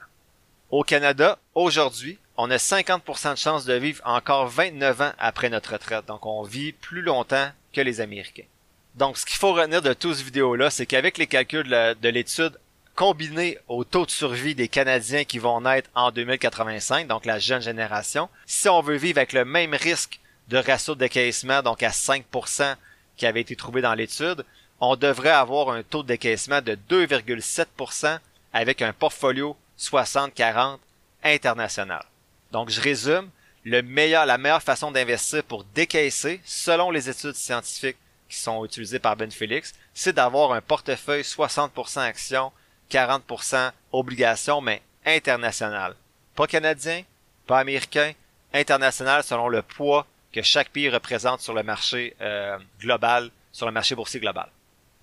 Au 0.70 0.84
Canada, 0.84 1.38
aujourd'hui, 1.54 2.18
on 2.36 2.48
a 2.50 2.56
50% 2.56 3.32
de 3.32 3.38
chances 3.38 3.64
de 3.64 3.74
vivre 3.74 4.02
encore 4.06 4.46
29 4.46 5.00
ans 5.00 5.12
après 5.18 5.50
notre 5.50 5.72
retraite. 5.72 6.06
Donc 6.06 6.24
on 6.26 6.42
vit 6.44 6.72
plus 6.72 7.02
longtemps 7.02 7.50
que 7.72 7.80
les 7.80 8.00
Américains. 8.00 8.46
Donc, 8.94 9.18
ce 9.18 9.26
qu'il 9.26 9.36
faut 9.36 9.52
retenir 9.52 9.82
de 9.82 9.92
toute 9.92 10.14
cette 10.14 10.24
vidéo-là, 10.24 10.70
c'est 10.70 10.86
qu'avec 10.86 11.18
les 11.18 11.26
calculs 11.26 11.68
de 11.68 12.08
l'étude 12.08 12.58
combinés 12.94 13.58
au 13.66 13.82
taux 13.82 14.06
de 14.06 14.10
survie 14.10 14.54
des 14.54 14.68
Canadiens 14.68 15.24
qui 15.24 15.40
vont 15.40 15.60
naître 15.62 15.90
en 15.96 16.12
2085, 16.12 17.08
donc 17.08 17.26
la 17.26 17.40
jeune 17.40 17.60
génération, 17.60 18.28
si 18.46 18.68
on 18.68 18.80
veut 18.82 18.96
vivre 18.96 19.18
avec 19.18 19.32
le 19.32 19.44
même 19.44 19.74
risque 19.74 20.20
de 20.48 20.58
ratio 20.58 20.94
de 20.94 21.00
décaissement, 21.00 21.60
donc 21.62 21.82
à 21.82 21.90
5% 21.90 22.76
qui 23.16 23.26
avait 23.26 23.40
été 23.40 23.56
trouvé 23.56 23.82
dans 23.82 23.94
l'étude, 23.94 24.44
on 24.80 24.94
devrait 24.94 25.30
avoir 25.30 25.70
un 25.70 25.82
taux 25.82 26.04
de 26.04 26.08
décaissement 26.08 26.60
de 26.60 26.78
2,7% 26.88 28.18
avec 28.52 28.80
un 28.80 28.92
portfolio 28.92 29.56
60-40 29.76 30.78
international. 31.24 32.04
Donc, 32.52 32.70
je 32.70 32.80
résume, 32.80 33.28
le 33.64 33.82
meilleur, 33.82 34.26
la 34.26 34.38
meilleure 34.38 34.62
façon 34.62 34.92
d'investir 34.92 35.42
pour 35.42 35.64
décaisser, 35.64 36.40
selon 36.44 36.92
les 36.92 37.08
études 37.08 37.34
scientifiques 37.34 37.96
qui 38.34 38.40
sont 38.40 38.64
utilisées 38.64 38.98
par 38.98 39.16
Ben 39.16 39.30
Felix, 39.30 39.72
c'est 39.94 40.12
d'avoir 40.12 40.52
un 40.52 40.60
portefeuille 40.60 41.22
60% 41.22 42.00
actions, 42.00 42.52
40% 42.90 43.70
obligations, 43.92 44.60
mais 44.60 44.82
international. 45.06 45.94
Pas 46.34 46.46
canadien, 46.46 47.02
pas 47.46 47.60
américain, 47.60 48.12
international 48.52 49.22
selon 49.22 49.48
le 49.48 49.62
poids 49.62 50.06
que 50.32 50.42
chaque 50.42 50.70
pays 50.70 50.90
représente 50.90 51.40
sur 51.40 51.54
le 51.54 51.62
marché 51.62 52.16
euh, 52.20 52.58
global, 52.80 53.30
sur 53.52 53.66
le 53.66 53.72
marché 53.72 53.94
boursier 53.94 54.20
global. 54.20 54.48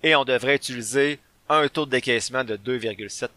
Et 0.02 0.14
on 0.14 0.24
devrait 0.24 0.56
utiliser 0.56 1.18
un 1.48 1.66
taux 1.68 1.86
de 1.86 1.90
décaissement 1.90 2.44
de 2.44 2.56
2,7%. 2.56 3.28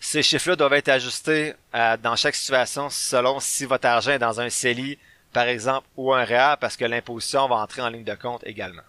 Ces 0.00 0.22
chiffres-là 0.22 0.56
doivent 0.56 0.74
être 0.74 0.88
ajustés 0.88 1.54
euh, 1.74 1.96
dans 1.96 2.16
chaque 2.16 2.34
situation 2.34 2.90
selon 2.90 3.40
si 3.40 3.64
votre 3.64 3.86
argent 3.86 4.12
est 4.12 4.18
dans 4.18 4.40
un 4.40 4.50
CELI, 4.50 4.98
par 5.32 5.46
exemple, 5.46 5.86
ou 5.96 6.12
un 6.12 6.24
REA, 6.24 6.56
parce 6.60 6.76
que 6.76 6.84
l'imposition 6.84 7.48
va 7.48 7.56
entrer 7.56 7.82
en 7.82 7.88
ligne 7.88 8.04
de 8.04 8.14
compte 8.14 8.42
également. 8.44 8.82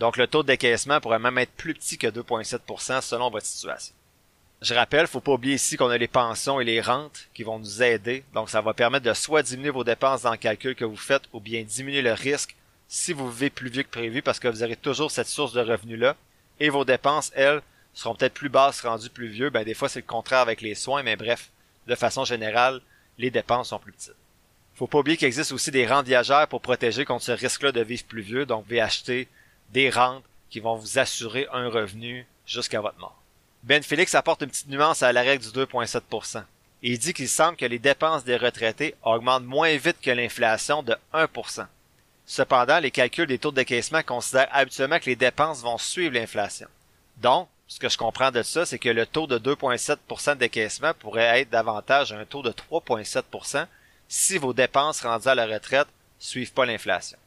Donc 0.00 0.16
le 0.16 0.26
taux 0.26 0.42
de 0.42 0.48
décaissement 0.48 0.98
pourrait 0.98 1.18
même 1.18 1.36
être 1.36 1.52
plus 1.52 1.74
petit 1.74 1.98
que 1.98 2.06
2,7% 2.06 3.02
selon 3.02 3.30
votre 3.30 3.44
situation. 3.44 3.94
Je 4.62 4.72
rappelle, 4.72 5.06
faut 5.06 5.20
pas 5.20 5.32
oublier 5.32 5.56
ici 5.56 5.76
qu'on 5.76 5.90
a 5.90 5.98
les 5.98 6.08
pensions 6.08 6.58
et 6.58 6.64
les 6.64 6.80
rentes 6.80 7.28
qui 7.34 7.42
vont 7.42 7.58
nous 7.58 7.82
aider. 7.82 8.24
Donc 8.32 8.48
ça 8.48 8.62
va 8.62 8.72
permettre 8.72 9.04
de 9.04 9.12
soit 9.12 9.42
diminuer 9.42 9.68
vos 9.68 9.84
dépenses 9.84 10.22
dans 10.22 10.30
le 10.30 10.38
calcul 10.38 10.74
que 10.74 10.86
vous 10.86 10.96
faites 10.96 11.24
ou 11.34 11.40
bien 11.40 11.62
diminuer 11.64 12.00
le 12.00 12.14
risque 12.14 12.56
si 12.88 13.12
vous 13.12 13.30
vivez 13.30 13.50
plus 13.50 13.68
vieux 13.68 13.82
que 13.82 13.90
prévu 13.90 14.22
parce 14.22 14.40
que 14.40 14.48
vous 14.48 14.62
aurez 14.62 14.74
toujours 14.74 15.10
cette 15.10 15.26
source 15.26 15.52
de 15.52 15.60
revenus-là. 15.60 16.16
Et 16.60 16.70
vos 16.70 16.86
dépenses, 16.86 17.30
elles, 17.34 17.60
seront 17.92 18.14
peut-être 18.14 18.34
plus 18.34 18.48
basses 18.48 18.80
rendues 18.80 19.10
plus 19.10 19.28
vieux. 19.28 19.50
Ben, 19.50 19.64
des 19.64 19.74
fois, 19.74 19.90
c'est 19.90 20.00
le 20.00 20.06
contraire 20.06 20.40
avec 20.40 20.62
les 20.62 20.74
soins, 20.74 21.02
mais 21.02 21.16
bref, 21.16 21.50
de 21.86 21.94
façon 21.94 22.24
générale, 22.24 22.80
les 23.18 23.30
dépenses 23.30 23.68
sont 23.68 23.78
plus 23.78 23.92
petites. 23.92 24.14
Faut 24.74 24.86
pas 24.86 24.98
oublier 24.98 25.18
qu'il 25.18 25.26
existe 25.26 25.52
aussi 25.52 25.70
des 25.70 25.86
rentes 25.86 26.06
viagères 26.06 26.48
pour 26.48 26.62
protéger 26.62 27.04
contre 27.04 27.24
ce 27.24 27.32
risque-là 27.32 27.72
de 27.72 27.82
vivre 27.82 28.04
plus 28.04 28.22
vieux. 28.22 28.46
Donc, 28.46 28.60
vous 28.60 28.68
pouvez 28.68 28.80
acheter 28.80 29.28
des 29.72 29.90
rentes 29.90 30.24
qui 30.50 30.60
vont 30.60 30.76
vous 30.76 30.98
assurer 30.98 31.46
un 31.52 31.68
revenu 31.68 32.26
jusqu'à 32.46 32.80
votre 32.80 32.98
mort. 32.98 33.20
Ben 33.62 33.82
Félix 33.82 34.14
apporte 34.14 34.42
une 34.42 34.48
petite 34.48 34.68
nuance 34.68 35.02
à 35.02 35.12
la 35.12 35.22
règle 35.22 35.44
du 35.44 35.50
2,7%. 35.50 36.42
Il 36.82 36.98
dit 36.98 37.12
qu'il 37.12 37.28
semble 37.28 37.56
que 37.56 37.66
les 37.66 37.78
dépenses 37.78 38.24
des 38.24 38.36
retraités 38.36 38.94
augmentent 39.02 39.44
moins 39.44 39.76
vite 39.76 40.00
que 40.00 40.10
l'inflation 40.10 40.82
de 40.82 40.96
1%. 41.12 41.66
Cependant, 42.24 42.78
les 42.78 42.90
calculs 42.90 43.26
des 43.26 43.38
taux 43.38 43.50
de 43.50 43.56
décaissement 43.56 44.02
considèrent 44.02 44.48
habituellement 44.52 44.98
que 44.98 45.10
les 45.10 45.16
dépenses 45.16 45.62
vont 45.62 45.78
suivre 45.78 46.14
l'inflation. 46.14 46.68
Donc, 47.18 47.48
ce 47.68 47.78
que 47.78 47.88
je 47.88 47.98
comprends 47.98 48.30
de 48.30 48.42
ça, 48.42 48.64
c'est 48.64 48.78
que 48.78 48.88
le 48.88 49.04
taux 49.04 49.26
de 49.26 49.38
2,7% 49.38 50.34
de 50.34 50.38
décaissement 50.38 50.94
pourrait 50.94 51.40
être 51.40 51.50
davantage 51.50 52.12
un 52.12 52.24
taux 52.24 52.42
de 52.42 52.50
3,7% 52.50 53.66
si 54.08 54.38
vos 54.38 54.52
dépenses 54.52 55.02
rendues 55.02 55.28
à 55.28 55.34
la 55.34 55.46
retraite 55.46 55.86
suivent 56.18 56.52
pas 56.52 56.66
l'inflation. 56.66 57.18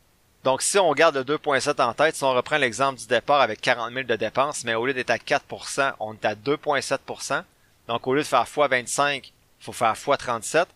Donc, 0.43 0.62
si 0.62 0.77
on 0.77 0.91
garde 0.91 1.15
le 1.15 1.23
2,7 1.23 1.81
en 1.81 1.93
tête, 1.93 2.15
si 2.17 2.23
on 2.23 2.33
reprend 2.33 2.57
l'exemple 2.57 3.00
du 3.00 3.07
départ 3.07 3.39
avec 3.39 3.62
40 3.62 3.93
000 3.93 4.05
de 4.05 4.15
dépenses, 4.17 4.65
mais 4.65 4.75
au 4.75 4.85
lieu 4.85 4.93
d'être 4.93 5.09
à 5.09 5.17
4%, 5.17 5.93
on 6.01 6.13
est 6.13 6.25
à 6.25 6.35
2,7%. 6.35 7.43
Donc, 7.88 8.07
au 8.07 8.13
lieu 8.13 8.21
de 8.21 8.27
faire 8.27 8.41
x 8.41 8.69
25, 8.69 9.27
il 9.27 9.31
faut 9.63 9.71
faire 9.71 9.93
x 9.93 10.17
37. 10.19 10.67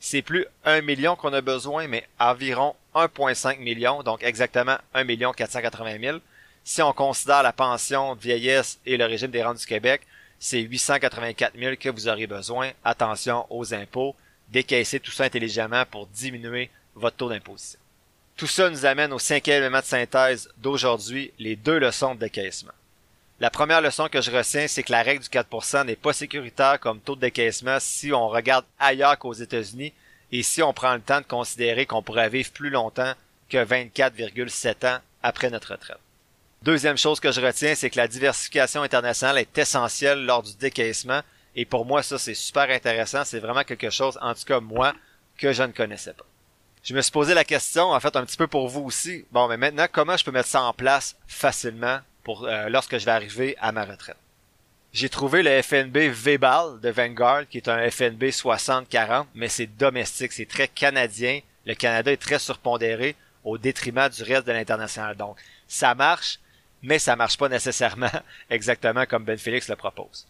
C'est 0.00 0.22
plus 0.22 0.44
1 0.64 0.80
million 0.80 1.14
qu'on 1.14 1.32
a 1.32 1.40
besoin, 1.40 1.86
mais 1.86 2.08
environ 2.18 2.74
1,5 2.96 3.60
million, 3.60 4.02
donc 4.02 4.24
exactement 4.24 4.76
1 4.94 5.04
480 5.32 5.98
000. 6.00 6.18
Si 6.64 6.82
on 6.82 6.92
considère 6.92 7.44
la 7.44 7.52
pension 7.52 8.16
de 8.16 8.20
vieillesse 8.20 8.80
et 8.84 8.96
le 8.96 9.04
régime 9.04 9.30
des 9.30 9.44
rentes 9.44 9.58
du 9.58 9.66
Québec, 9.66 10.02
c'est 10.40 10.60
884 10.60 11.56
000 11.56 11.76
que 11.76 11.88
vous 11.88 12.08
aurez 12.08 12.26
besoin. 12.26 12.72
Attention 12.84 13.46
aux 13.50 13.72
impôts. 13.72 14.16
Décaissez 14.48 14.98
tout 14.98 15.12
ça 15.12 15.24
intelligemment 15.24 15.84
pour 15.88 16.08
diminuer 16.08 16.70
votre 16.96 17.16
taux 17.16 17.28
d'imposition. 17.28 17.78
Tout 18.36 18.46
ça 18.46 18.70
nous 18.70 18.86
amène 18.86 19.12
au 19.12 19.18
cinquième 19.18 19.62
élément 19.62 19.80
de 19.80 19.84
synthèse 19.84 20.48
d'aujourd'hui, 20.58 21.32
les 21.38 21.56
deux 21.56 21.78
leçons 21.78 22.14
de 22.14 22.20
décaissement. 22.20 22.72
La 23.40 23.50
première 23.50 23.80
leçon 23.80 24.08
que 24.08 24.20
je 24.20 24.30
retiens, 24.30 24.68
c'est 24.68 24.82
que 24.82 24.92
la 24.92 25.02
règle 25.02 25.22
du 25.22 25.28
4% 25.28 25.86
n'est 25.86 25.96
pas 25.96 26.12
sécuritaire 26.12 26.78
comme 26.78 27.00
taux 27.00 27.16
de 27.16 27.22
décaissement 27.22 27.78
si 27.80 28.12
on 28.12 28.28
regarde 28.28 28.64
ailleurs 28.78 29.18
qu'aux 29.18 29.32
États-Unis 29.32 29.92
et 30.30 30.42
si 30.42 30.62
on 30.62 30.72
prend 30.72 30.94
le 30.94 31.00
temps 31.00 31.20
de 31.20 31.26
considérer 31.26 31.84
qu'on 31.84 32.02
pourrait 32.02 32.28
vivre 32.28 32.50
plus 32.52 32.70
longtemps 32.70 33.12
que 33.48 33.58
24,7 33.58 34.86
ans 34.86 34.98
après 35.22 35.50
notre 35.50 35.72
retraite. 35.72 35.98
Deuxième 36.62 36.96
chose 36.96 37.18
que 37.18 37.32
je 37.32 37.40
retiens, 37.40 37.74
c'est 37.74 37.90
que 37.90 37.96
la 37.96 38.06
diversification 38.06 38.82
internationale 38.82 39.38
est 39.38 39.58
essentielle 39.58 40.24
lors 40.24 40.44
du 40.44 40.54
décaissement. 40.54 41.20
Et 41.56 41.64
pour 41.64 41.84
moi, 41.84 42.04
ça, 42.04 42.18
c'est 42.18 42.34
super 42.34 42.70
intéressant. 42.70 43.24
C'est 43.24 43.40
vraiment 43.40 43.64
quelque 43.64 43.90
chose, 43.90 44.16
en 44.22 44.32
tout 44.34 44.44
cas 44.44 44.60
moi, 44.60 44.94
que 45.36 45.52
je 45.52 45.64
ne 45.64 45.72
connaissais 45.72 46.12
pas. 46.12 46.24
Je 46.82 46.94
me 46.94 47.00
suis 47.00 47.12
posé 47.12 47.32
la 47.32 47.44
question, 47.44 47.92
en 47.92 48.00
fait, 48.00 48.16
un 48.16 48.24
petit 48.24 48.36
peu 48.36 48.48
pour 48.48 48.68
vous 48.68 48.82
aussi. 48.82 49.24
Bon, 49.30 49.46
mais 49.46 49.56
maintenant, 49.56 49.86
comment 49.90 50.16
je 50.16 50.24
peux 50.24 50.32
mettre 50.32 50.48
ça 50.48 50.62
en 50.62 50.72
place 50.72 51.14
facilement 51.28 52.00
pour 52.24 52.44
euh, 52.44 52.68
lorsque 52.68 52.98
je 52.98 53.04
vais 53.04 53.12
arriver 53.12 53.56
à 53.60 53.70
ma 53.70 53.84
retraite? 53.84 54.16
J'ai 54.92 55.08
trouvé 55.08 55.44
le 55.44 55.62
FNB 55.62 55.96
V-Ball 56.10 56.80
de 56.80 56.90
Vanguard, 56.90 57.48
qui 57.48 57.58
est 57.58 57.68
un 57.68 57.88
FNB 57.88 58.24
60-40, 58.24 59.26
mais 59.36 59.48
c'est 59.48 59.68
domestique, 59.68 60.32
c'est 60.32 60.48
très 60.48 60.66
canadien. 60.66 61.40
Le 61.66 61.74
Canada 61.74 62.10
est 62.10 62.16
très 62.16 62.40
surpondéré 62.40 63.14
au 63.44 63.58
détriment 63.58 64.08
du 64.08 64.24
reste 64.24 64.48
de 64.48 64.52
l'international. 64.52 65.16
Donc, 65.16 65.36
ça 65.68 65.94
marche, 65.94 66.40
mais 66.82 66.98
ça 66.98 67.14
marche 67.14 67.38
pas 67.38 67.48
nécessairement 67.48 68.10
exactement 68.50 69.06
comme 69.06 69.24
Ben 69.24 69.38
Félix 69.38 69.68
le 69.68 69.76
propose. 69.76 70.26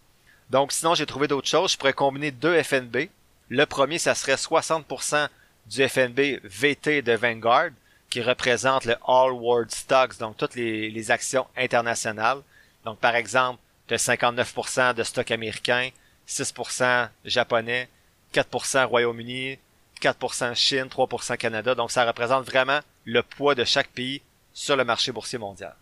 Donc, 0.51 0.73
sinon, 0.73 0.95
j'ai 0.95 1.07
trouvé 1.07 1.29
d'autres 1.29 1.49
choses. 1.49 1.73
Je 1.73 1.79
pourrais 1.79 1.95
combiner 1.95 2.31
deux 2.31 2.63
FNB. 2.63 3.09
Le 3.49 3.65
premier, 3.65 3.99
ça 3.99 4.15
serait 4.15 4.35
60% 4.35 5.29
du 5.67 5.89
FNB 5.89 6.41
VT 6.45 7.03
de 7.03 7.13
Vanguard, 7.13 7.71
qui 8.11 8.21
représente 8.21 8.85
le 8.85 8.97
All 9.07 9.33
World 9.33 9.71
Stocks, 9.71 10.19
donc 10.19 10.37
toutes 10.37 10.55
les, 10.55 11.11
actions 11.11 11.47
internationales. 11.57 12.43
Donc, 12.85 12.99
par 12.99 13.17
exemple, 13.17 13.59
de 13.89 13.97
59% 13.97 14.95
de 14.95 15.03
stock 15.03 15.31
américain, 15.31 15.91
6% 16.29 17.09
japonais, 17.25 17.89
4% 18.35 18.85
Royaume-Uni, 18.85 19.59
4% 20.01 20.55
Chine, 20.55 20.85
3% 20.85 21.37
Canada. 21.37 21.75
Donc 21.75 21.91
ça 21.91 22.05
représente 22.05 22.45
vraiment 22.45 22.81
le 23.05 23.23
poids 23.23 23.55
de 23.55 23.65
chaque 23.65 23.89
pays 23.89 24.21
sur 24.53 24.77
le 24.77 24.85
marché 24.85 25.13
boursier 25.13 25.39
mondial. 25.39 25.75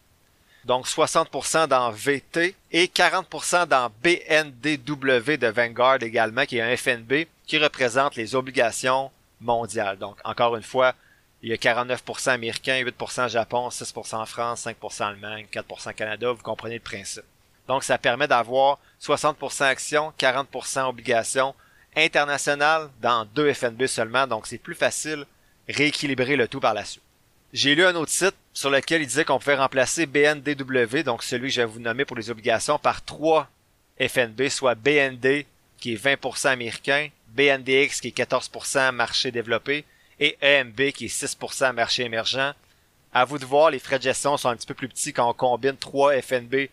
Donc 0.65 0.87
60% 0.87 1.69
dans 1.69 1.91
VT 1.91 2.55
et 2.71 2.87
40% 2.87 3.67
dans 3.67 3.91
BNDW 4.03 5.37
de 5.39 5.47
Vanguard 5.47 6.03
également, 6.03 6.45
qui 6.45 6.59
est 6.59 6.63
un 6.63 6.77
FNB 6.77 7.27
qui 7.47 7.59
représente 7.59 8.17
les 8.17 8.35
obligations 8.35 9.11
mondiales. 9.41 9.99
Donc 9.99 10.19
encore 10.25 10.57
une 10.57 10.63
fois, 10.63 10.95
il 11.43 11.49
y 11.49 11.53
a 11.53 11.57
49% 11.57 12.31
américain, 12.31 12.83
8% 12.83 13.29
Japon, 13.29 13.69
6% 13.69 14.27
France, 14.27 14.67
5% 14.67 15.03
Allemagne, 15.05 15.47
4% 15.51 15.95
Canada. 15.95 16.33
Vous 16.33 16.43
comprenez 16.43 16.75
le 16.75 16.81
principe. 16.81 17.25
Donc, 17.67 17.85
ça 17.85 17.99
permet 17.99 18.29
d'avoir 18.29 18.79
60% 19.01 19.63
actions, 19.63 20.13
40% 20.19 20.89
obligations 20.89 21.55
internationales 21.97 22.91
dans 23.01 23.25
deux 23.25 23.53
FNB 23.53 23.87
seulement. 23.87 24.27
Donc, 24.27 24.47
c'est 24.47 24.59
plus 24.59 24.75
facile 24.75 25.25
rééquilibrer 25.69 26.37
le 26.37 26.49
tout 26.49 26.61
par 26.61 26.75
la 26.75 26.85
suite. 26.85 27.03
J'ai 27.53 27.75
lu 27.75 27.85
un 27.85 27.95
autre 27.95 28.11
site 28.11 28.35
sur 28.53 28.71
lequel 28.71 29.03
il 29.03 29.07
disait 29.07 29.25
qu'on 29.25 29.39
pouvait 29.39 29.57
remplacer 29.57 30.07
BNDW, 30.07 31.03
donc 31.05 31.23
celui 31.23 31.49
que 31.49 31.55
je 31.55 31.61
vais 31.63 31.67
vous 31.67 31.81
nommer 31.81 32.05
pour 32.05 32.17
les 32.17 32.31
obligations, 32.31 32.79
par 32.79 33.05
trois 33.05 33.49
FNB, 34.01 34.49
soit 34.49 34.75
BND 34.75 35.47
qui 35.79 35.95
est 35.95 36.05
20% 36.05 36.49
américain, 36.49 37.09
BNDX 37.35 38.01
qui 38.01 38.09
est 38.09 38.17
14% 38.17 38.93
marché 38.93 39.31
développé 39.31 39.85
et 40.19 40.37
EMB 40.43 40.93
qui 40.93 41.07
est 41.07 41.25
6% 41.25 41.73
marché 41.73 42.05
émergent. 42.05 42.55
À 43.13 43.25
vous 43.25 43.39
de 43.39 43.45
voir, 43.45 43.71
les 43.71 43.79
frais 43.79 43.99
de 43.99 44.05
gestion 44.05 44.37
sont 44.37 44.49
un 44.49 44.57
petit 44.57 44.67
peu 44.67 44.75
plus 44.75 44.89
petits 44.89 45.13
quand 45.13 45.29
on 45.29 45.35
combine 45.35 45.77
trois 45.77 46.21
FNB 46.21 46.69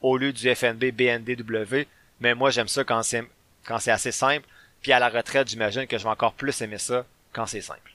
au 0.00 0.16
lieu 0.16 0.32
du 0.32 0.54
FNB 0.54 0.90
BNDW. 0.92 1.86
Mais 2.20 2.34
moi, 2.34 2.50
j'aime 2.50 2.68
ça 2.68 2.84
quand 2.84 3.02
c'est, 3.02 3.24
quand 3.64 3.78
c'est 3.78 3.90
assez 3.90 4.12
simple. 4.12 4.46
Puis 4.80 4.92
à 4.92 4.98
la 4.98 5.08
retraite, 5.08 5.48
j'imagine 5.48 5.86
que 5.86 5.98
je 5.98 6.04
vais 6.04 6.10
encore 6.10 6.32
plus 6.32 6.60
aimer 6.60 6.78
ça 6.78 7.04
quand 7.32 7.46
c'est 7.46 7.60
simple. 7.60 7.92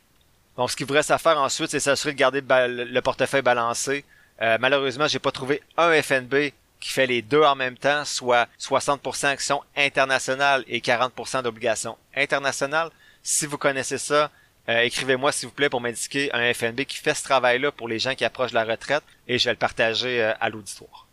Donc, 0.57 0.71
ce 0.71 0.75
qu'il 0.75 0.85
vous 0.85 0.93
reste 0.93 1.11
à 1.11 1.17
faire 1.17 1.39
ensuite, 1.39 1.69
c'est 1.69 1.79
s'assurer 1.79 2.13
de 2.13 2.17
garder 2.17 2.41
le, 2.41 2.99
portefeuille 3.01 3.41
balancé. 3.41 4.03
Euh, 4.41 4.57
malheureusement, 4.59 5.07
j'ai 5.07 5.19
pas 5.19 5.31
trouvé 5.31 5.61
un 5.77 6.01
FNB 6.01 6.51
qui 6.79 6.89
fait 6.89 7.07
les 7.07 7.21
deux 7.21 7.41
en 7.41 7.55
même 7.55 7.77
temps, 7.77 8.05
soit 8.05 8.47
60% 8.59 9.27
actions 9.27 9.63
internationales 9.75 10.63
et 10.67 10.79
40% 10.79 11.43
d'obligations 11.43 11.97
internationales. 12.15 12.89
Si 13.23 13.45
vous 13.45 13.57
connaissez 13.57 13.97
ça, 13.97 14.31
euh, 14.69 14.81
écrivez-moi 14.81 15.31
s'il 15.31 15.47
vous 15.47 15.53
plaît 15.53 15.69
pour 15.69 15.81
m'indiquer 15.81 16.29
un 16.33 16.53
FNB 16.53 16.81
qui 16.85 16.97
fait 16.97 17.13
ce 17.13 17.23
travail-là 17.23 17.71
pour 17.71 17.87
les 17.87 17.99
gens 17.99 18.15
qui 18.15 18.25
approchent 18.25 18.51
de 18.51 18.55
la 18.55 18.65
retraite 18.65 19.03
et 19.27 19.39
je 19.39 19.45
vais 19.45 19.51
le 19.51 19.57
partager 19.57 20.21
euh, 20.21 20.33
à 20.39 20.49
l'auditoire. 20.49 21.07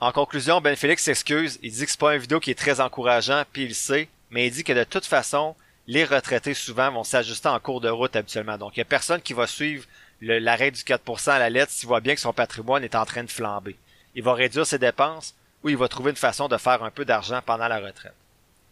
En 0.00 0.12
conclusion, 0.12 0.60
Ben 0.60 0.76
Félix 0.76 1.02
s'excuse, 1.02 1.58
il 1.62 1.72
dit 1.72 1.84
que 1.84 1.90
c'est 1.90 1.98
pas 1.98 2.14
une 2.14 2.20
vidéo 2.20 2.38
qui 2.38 2.50
est 2.50 2.58
très 2.58 2.80
encourageant, 2.80 3.42
puis 3.52 3.64
il 3.64 3.74
sait, 3.74 4.08
mais 4.30 4.46
il 4.46 4.52
dit 4.52 4.62
que 4.62 4.72
de 4.72 4.84
toute 4.84 5.06
façon, 5.06 5.56
les 5.88 6.04
retraités 6.04 6.54
souvent 6.54 6.92
vont 6.92 7.02
s'ajuster 7.02 7.48
en 7.48 7.58
cours 7.58 7.80
de 7.80 7.88
route 7.88 8.14
habituellement. 8.14 8.58
Donc 8.58 8.76
il 8.76 8.80
y 8.80 8.82
a 8.82 8.84
personne 8.84 9.22
qui 9.22 9.32
va 9.32 9.46
suivre 9.46 9.84
l'arrêt 10.20 10.70
du 10.70 10.82
4% 10.82 11.30
à 11.30 11.38
la 11.38 11.50
lettre 11.50 11.72
s'il 11.72 11.88
voit 11.88 12.00
bien 12.00 12.14
que 12.14 12.20
son 12.20 12.32
patrimoine 12.32 12.84
est 12.84 12.94
en 12.94 13.06
train 13.06 13.24
de 13.24 13.30
flamber. 13.30 13.76
Il 14.14 14.22
va 14.22 14.34
réduire 14.34 14.66
ses 14.66 14.78
dépenses 14.78 15.34
ou 15.62 15.68
il 15.68 15.76
va 15.76 15.88
trouver 15.88 16.10
une 16.10 16.16
façon 16.16 16.48
de 16.48 16.56
faire 16.56 16.82
un 16.82 16.90
peu 16.90 17.04
d'argent 17.04 17.40
pendant 17.44 17.68
la 17.68 17.78
retraite. 17.78 18.14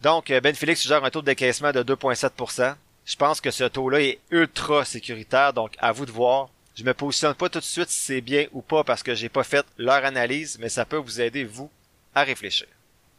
Donc 0.01 0.27
Ben 0.27 0.55
Félix 0.55 0.81
suggère 0.81 1.03
un 1.03 1.09
taux 1.09 1.21
de 1.21 1.27
décaissement 1.27 1.71
de 1.71 1.83
2,7%. 1.83 2.75
Je 3.05 3.15
pense 3.15 3.39
que 3.39 3.51
ce 3.51 3.63
taux-là 3.63 4.01
est 4.01 4.19
ultra 4.31 4.83
sécuritaire, 4.83 5.53
donc 5.53 5.73
à 5.79 5.91
vous 5.91 6.05
de 6.05 6.11
voir. 6.11 6.49
Je 6.75 6.83
me 6.83 6.93
positionne 6.93 7.33
pas 7.33 7.49
tout 7.49 7.59
de 7.59 7.63
suite 7.63 7.89
si 7.89 8.03
c'est 8.03 8.21
bien 8.21 8.45
ou 8.51 8.61
pas 8.61 8.83
parce 8.83 9.01
que 9.01 9.15
j'ai 9.15 9.29
pas 9.29 9.43
fait 9.43 9.65
leur 9.77 10.05
analyse, 10.05 10.57
mais 10.59 10.69
ça 10.69 10.85
peut 10.85 10.97
vous 10.97 11.21
aider, 11.21 11.43
vous, 11.43 11.71
à 12.13 12.23
réfléchir. 12.23 12.67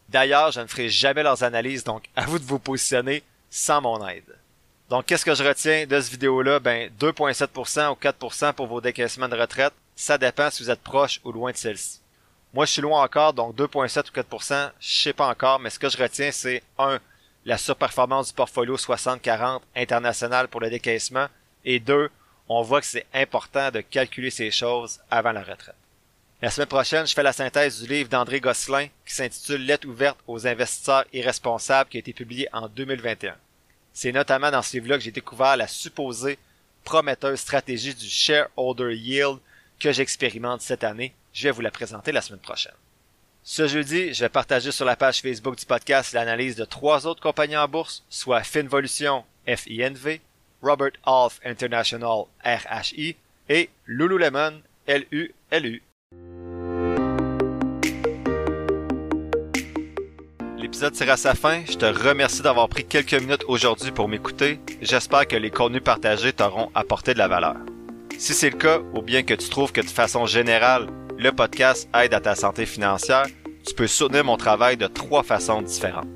D'ailleurs, 0.09 0.53
je 0.53 0.61
ne 0.61 0.67
ferai 0.67 0.89
jamais 0.89 1.23
leurs 1.23 1.43
analyses, 1.43 1.85
donc 1.85 2.05
à 2.15 2.27
vous 2.27 2.39
de 2.39 2.45
vous 2.45 2.59
positionner 2.59 3.23
sans 3.51 3.81
mon 3.81 4.07
aide. 4.07 4.37
Donc, 4.89 5.07
qu'est-ce 5.07 5.25
que 5.25 5.35
je 5.35 5.45
retiens 5.45 5.87
de 5.87 6.01
cette 6.01 6.13
vidéo-là? 6.13 6.61
Ben, 6.61 6.91
2,7% 6.99 7.91
ou 7.91 7.95
4% 7.95 8.53
pour 8.55 8.67
vos 8.67 8.81
décaissements 8.81 9.29
de 9.29 9.37
retraite. 9.37 9.75
Ça 9.97 10.17
dépend 10.17 10.51
si 10.51 10.63
vous 10.63 10.71
êtes 10.71 10.83
proche 10.83 11.21
ou 11.25 11.33
loin 11.33 11.51
de 11.51 11.57
celle-ci. 11.57 12.01
Moi, 12.55 12.65
je 12.65 12.73
suis 12.73 12.83
loin 12.83 13.03
encore, 13.03 13.35
donc 13.35 13.55
2,7 13.57 14.09
ou 14.09 14.37
4%, 14.37 14.71
je 14.81 14.89
sais 14.89 15.13
pas 15.13 15.29
encore, 15.29 15.59
mais 15.59 15.71
ce 15.71 15.79
que 15.79 15.89
je 15.89 15.99
retiens, 15.99 16.31
c'est 16.33 16.63
1. 16.79 16.99
La 17.45 17.59
surperformance 17.59 18.29
du 18.29 18.35
portfolio 18.35 18.77
60-40 18.77 19.61
international 19.77 20.49
pour 20.49 20.61
le 20.61 20.71
décaissement, 20.71 21.27
et 21.65 21.79
2 21.81 22.11
on 22.49 22.63
voit 22.63 22.81
que 22.81 22.87
c'est 22.87 23.07
important 23.13 23.71
de 23.71 23.81
calculer 23.81 24.31
ces 24.31 24.51
choses 24.51 25.01
avant 25.11 25.33
la 25.33 25.43
retraite. 25.43 25.75
La 26.41 26.51
semaine 26.51 26.69
prochaine, 26.69 27.07
je 27.07 27.15
fais 27.15 27.23
la 27.23 27.33
synthèse 27.33 27.83
du 27.83 27.89
livre 27.89 28.09
d'André 28.09 28.41
Gosselin 28.41 28.87
qui 29.05 29.15
s'intitule 29.15 29.67
Lettre 29.67 29.89
ouverte 29.89 30.19
aux 30.27 30.47
investisseurs 30.47 31.05
irresponsables 31.13 31.91
qui 31.91 31.97
a 31.97 32.01
été 32.01 32.13
publié 32.13 32.49
en 32.53 32.69
2021. 32.69 33.35
C'est 33.93 34.13
notamment 34.13 34.51
dans 34.51 34.63
ce 34.63 34.75
livre-là 34.75 34.97
que 34.97 35.03
j'ai 35.03 35.11
découvert 35.11 35.57
la 35.57 35.67
supposée 35.67 36.39
prometteuse 36.85 37.41
stratégie 37.41 37.95
du 37.95 38.09
shareholder 38.09 38.95
yield 38.95 39.39
que 39.81 39.93
j'expérimente 39.93 40.63
cette 40.63 40.85
année. 40.85 41.13
Je 41.33 41.45
vais 41.45 41.51
vous 41.51 41.61
la 41.61 41.71
présenter 41.71 42.13
la 42.13 42.21
semaine 42.21 42.41
prochaine. 42.41 42.73
Ce 43.43 43.67
jeudi, 43.67 44.13
je 44.13 44.25
vais 44.25 44.29
partager 44.29 44.73
sur 44.73 44.85
la 44.85 44.97
page 44.97 45.21
Facebook 45.23 45.57
du 45.57 45.65
podcast 45.65 46.13
l'analyse 46.13 46.57
de 46.57 46.65
trois 46.65 47.07
autres 47.07 47.23
compagnies 47.23 47.57
en 47.57 47.69
bourse, 47.69 48.05
soit 48.11 48.43
Finvolution, 48.43 49.25
FINV, 49.47 50.21
Robert 50.63 50.93
Half 51.07 51.41
International 51.45 52.25
RHI 52.45 53.17
et 53.49 53.71
Lululemon 53.87 54.61
LULU. 54.87 55.83
L'épisode 60.59 60.93
tire 60.93 61.11
à 61.11 61.17
sa 61.17 61.35
fin. 61.35 61.63
Je 61.67 61.79
te 61.79 61.87
remercie 61.87 62.43
d'avoir 62.43 62.69
pris 62.69 62.85
quelques 62.85 63.15
minutes 63.15 63.45
aujourd'hui 63.47 63.93
pour 63.93 64.09
m'écouter. 64.09 64.61
J'espère 64.83 65.27
que 65.27 65.37
les 65.37 65.51
contenus 65.51 65.83
partagés 65.83 66.33
t'auront 66.33 66.71
apporté 66.75 67.15
de 67.15 67.19
la 67.19 67.29
valeur. 67.29 67.57
Si 68.19 68.35
c'est 68.35 68.51
le 68.51 68.59
cas, 68.59 68.81
ou 68.93 69.01
bien 69.01 69.23
que 69.23 69.35
tu 69.35 69.49
trouves 69.49 69.73
que 69.73 69.81
de 69.81 69.87
façon 69.87 70.27
générale, 70.27 70.89
le 71.19 71.33
podcast 71.33 71.89
aide 71.95 72.15
à 72.15 72.21
ta 72.21 72.37
santé 72.37 72.65
financière, 72.65 73.27
tu 73.67 73.75
peux 73.75 73.89
soutenir 73.89 74.25
mon 74.25 74.37
travail 74.37 74.77
de 74.77 74.87
trois 74.87 75.25
façons 75.25 75.63
différentes. 75.63 76.07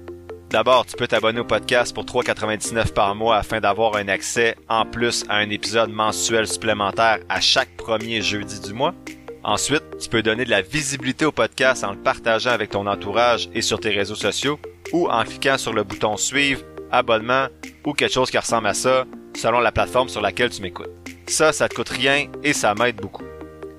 D'abord, 0.50 0.86
tu 0.86 0.94
peux 0.96 1.08
t'abonner 1.08 1.40
au 1.40 1.44
podcast 1.44 1.92
pour 1.92 2.04
3,99 2.04 2.92
par 2.92 3.14
mois 3.16 3.36
afin 3.36 3.60
d'avoir 3.60 3.96
un 3.96 4.06
accès 4.06 4.54
en 4.68 4.84
plus 4.84 5.24
à 5.28 5.36
un 5.36 5.50
épisode 5.50 5.90
mensuel 5.90 6.46
supplémentaire 6.46 7.18
à 7.28 7.40
chaque 7.40 7.76
premier 7.76 8.22
jeudi 8.22 8.60
du 8.60 8.74
mois. 8.74 8.94
Ensuite, 9.42 9.82
tu 9.98 10.08
peux 10.08 10.22
donner 10.22 10.44
de 10.44 10.50
la 10.50 10.62
visibilité 10.62 11.24
au 11.24 11.32
podcast 11.32 11.82
en 11.82 11.92
le 11.92 11.98
partageant 11.98 12.50
avec 12.50 12.70
ton 12.70 12.86
entourage 12.86 13.48
et 13.54 13.62
sur 13.62 13.80
tes 13.80 13.90
réseaux 13.90 14.14
sociaux 14.14 14.60
ou 14.92 15.08
en 15.08 15.24
cliquant 15.24 15.58
sur 15.58 15.72
le 15.72 15.82
bouton 15.82 16.16
suivre, 16.16 16.62
abonnement 16.92 17.48
ou 17.84 17.92
quelque 17.92 18.12
chose 18.12 18.30
qui 18.30 18.38
ressemble 18.38 18.68
à 18.68 18.74
ça 18.74 19.04
selon 19.34 19.58
la 19.58 19.72
plateforme 19.72 20.08
sur 20.08 20.20
laquelle 20.20 20.50
tu 20.50 20.62
m'écoutes. 20.62 20.90
Ça, 21.26 21.52
ça 21.52 21.68
te 21.68 21.74
coûte 21.74 21.88
rien 21.88 22.26
et 22.44 22.52
ça 22.52 22.74
m'aide 22.74 22.96
beaucoup. 22.96 23.24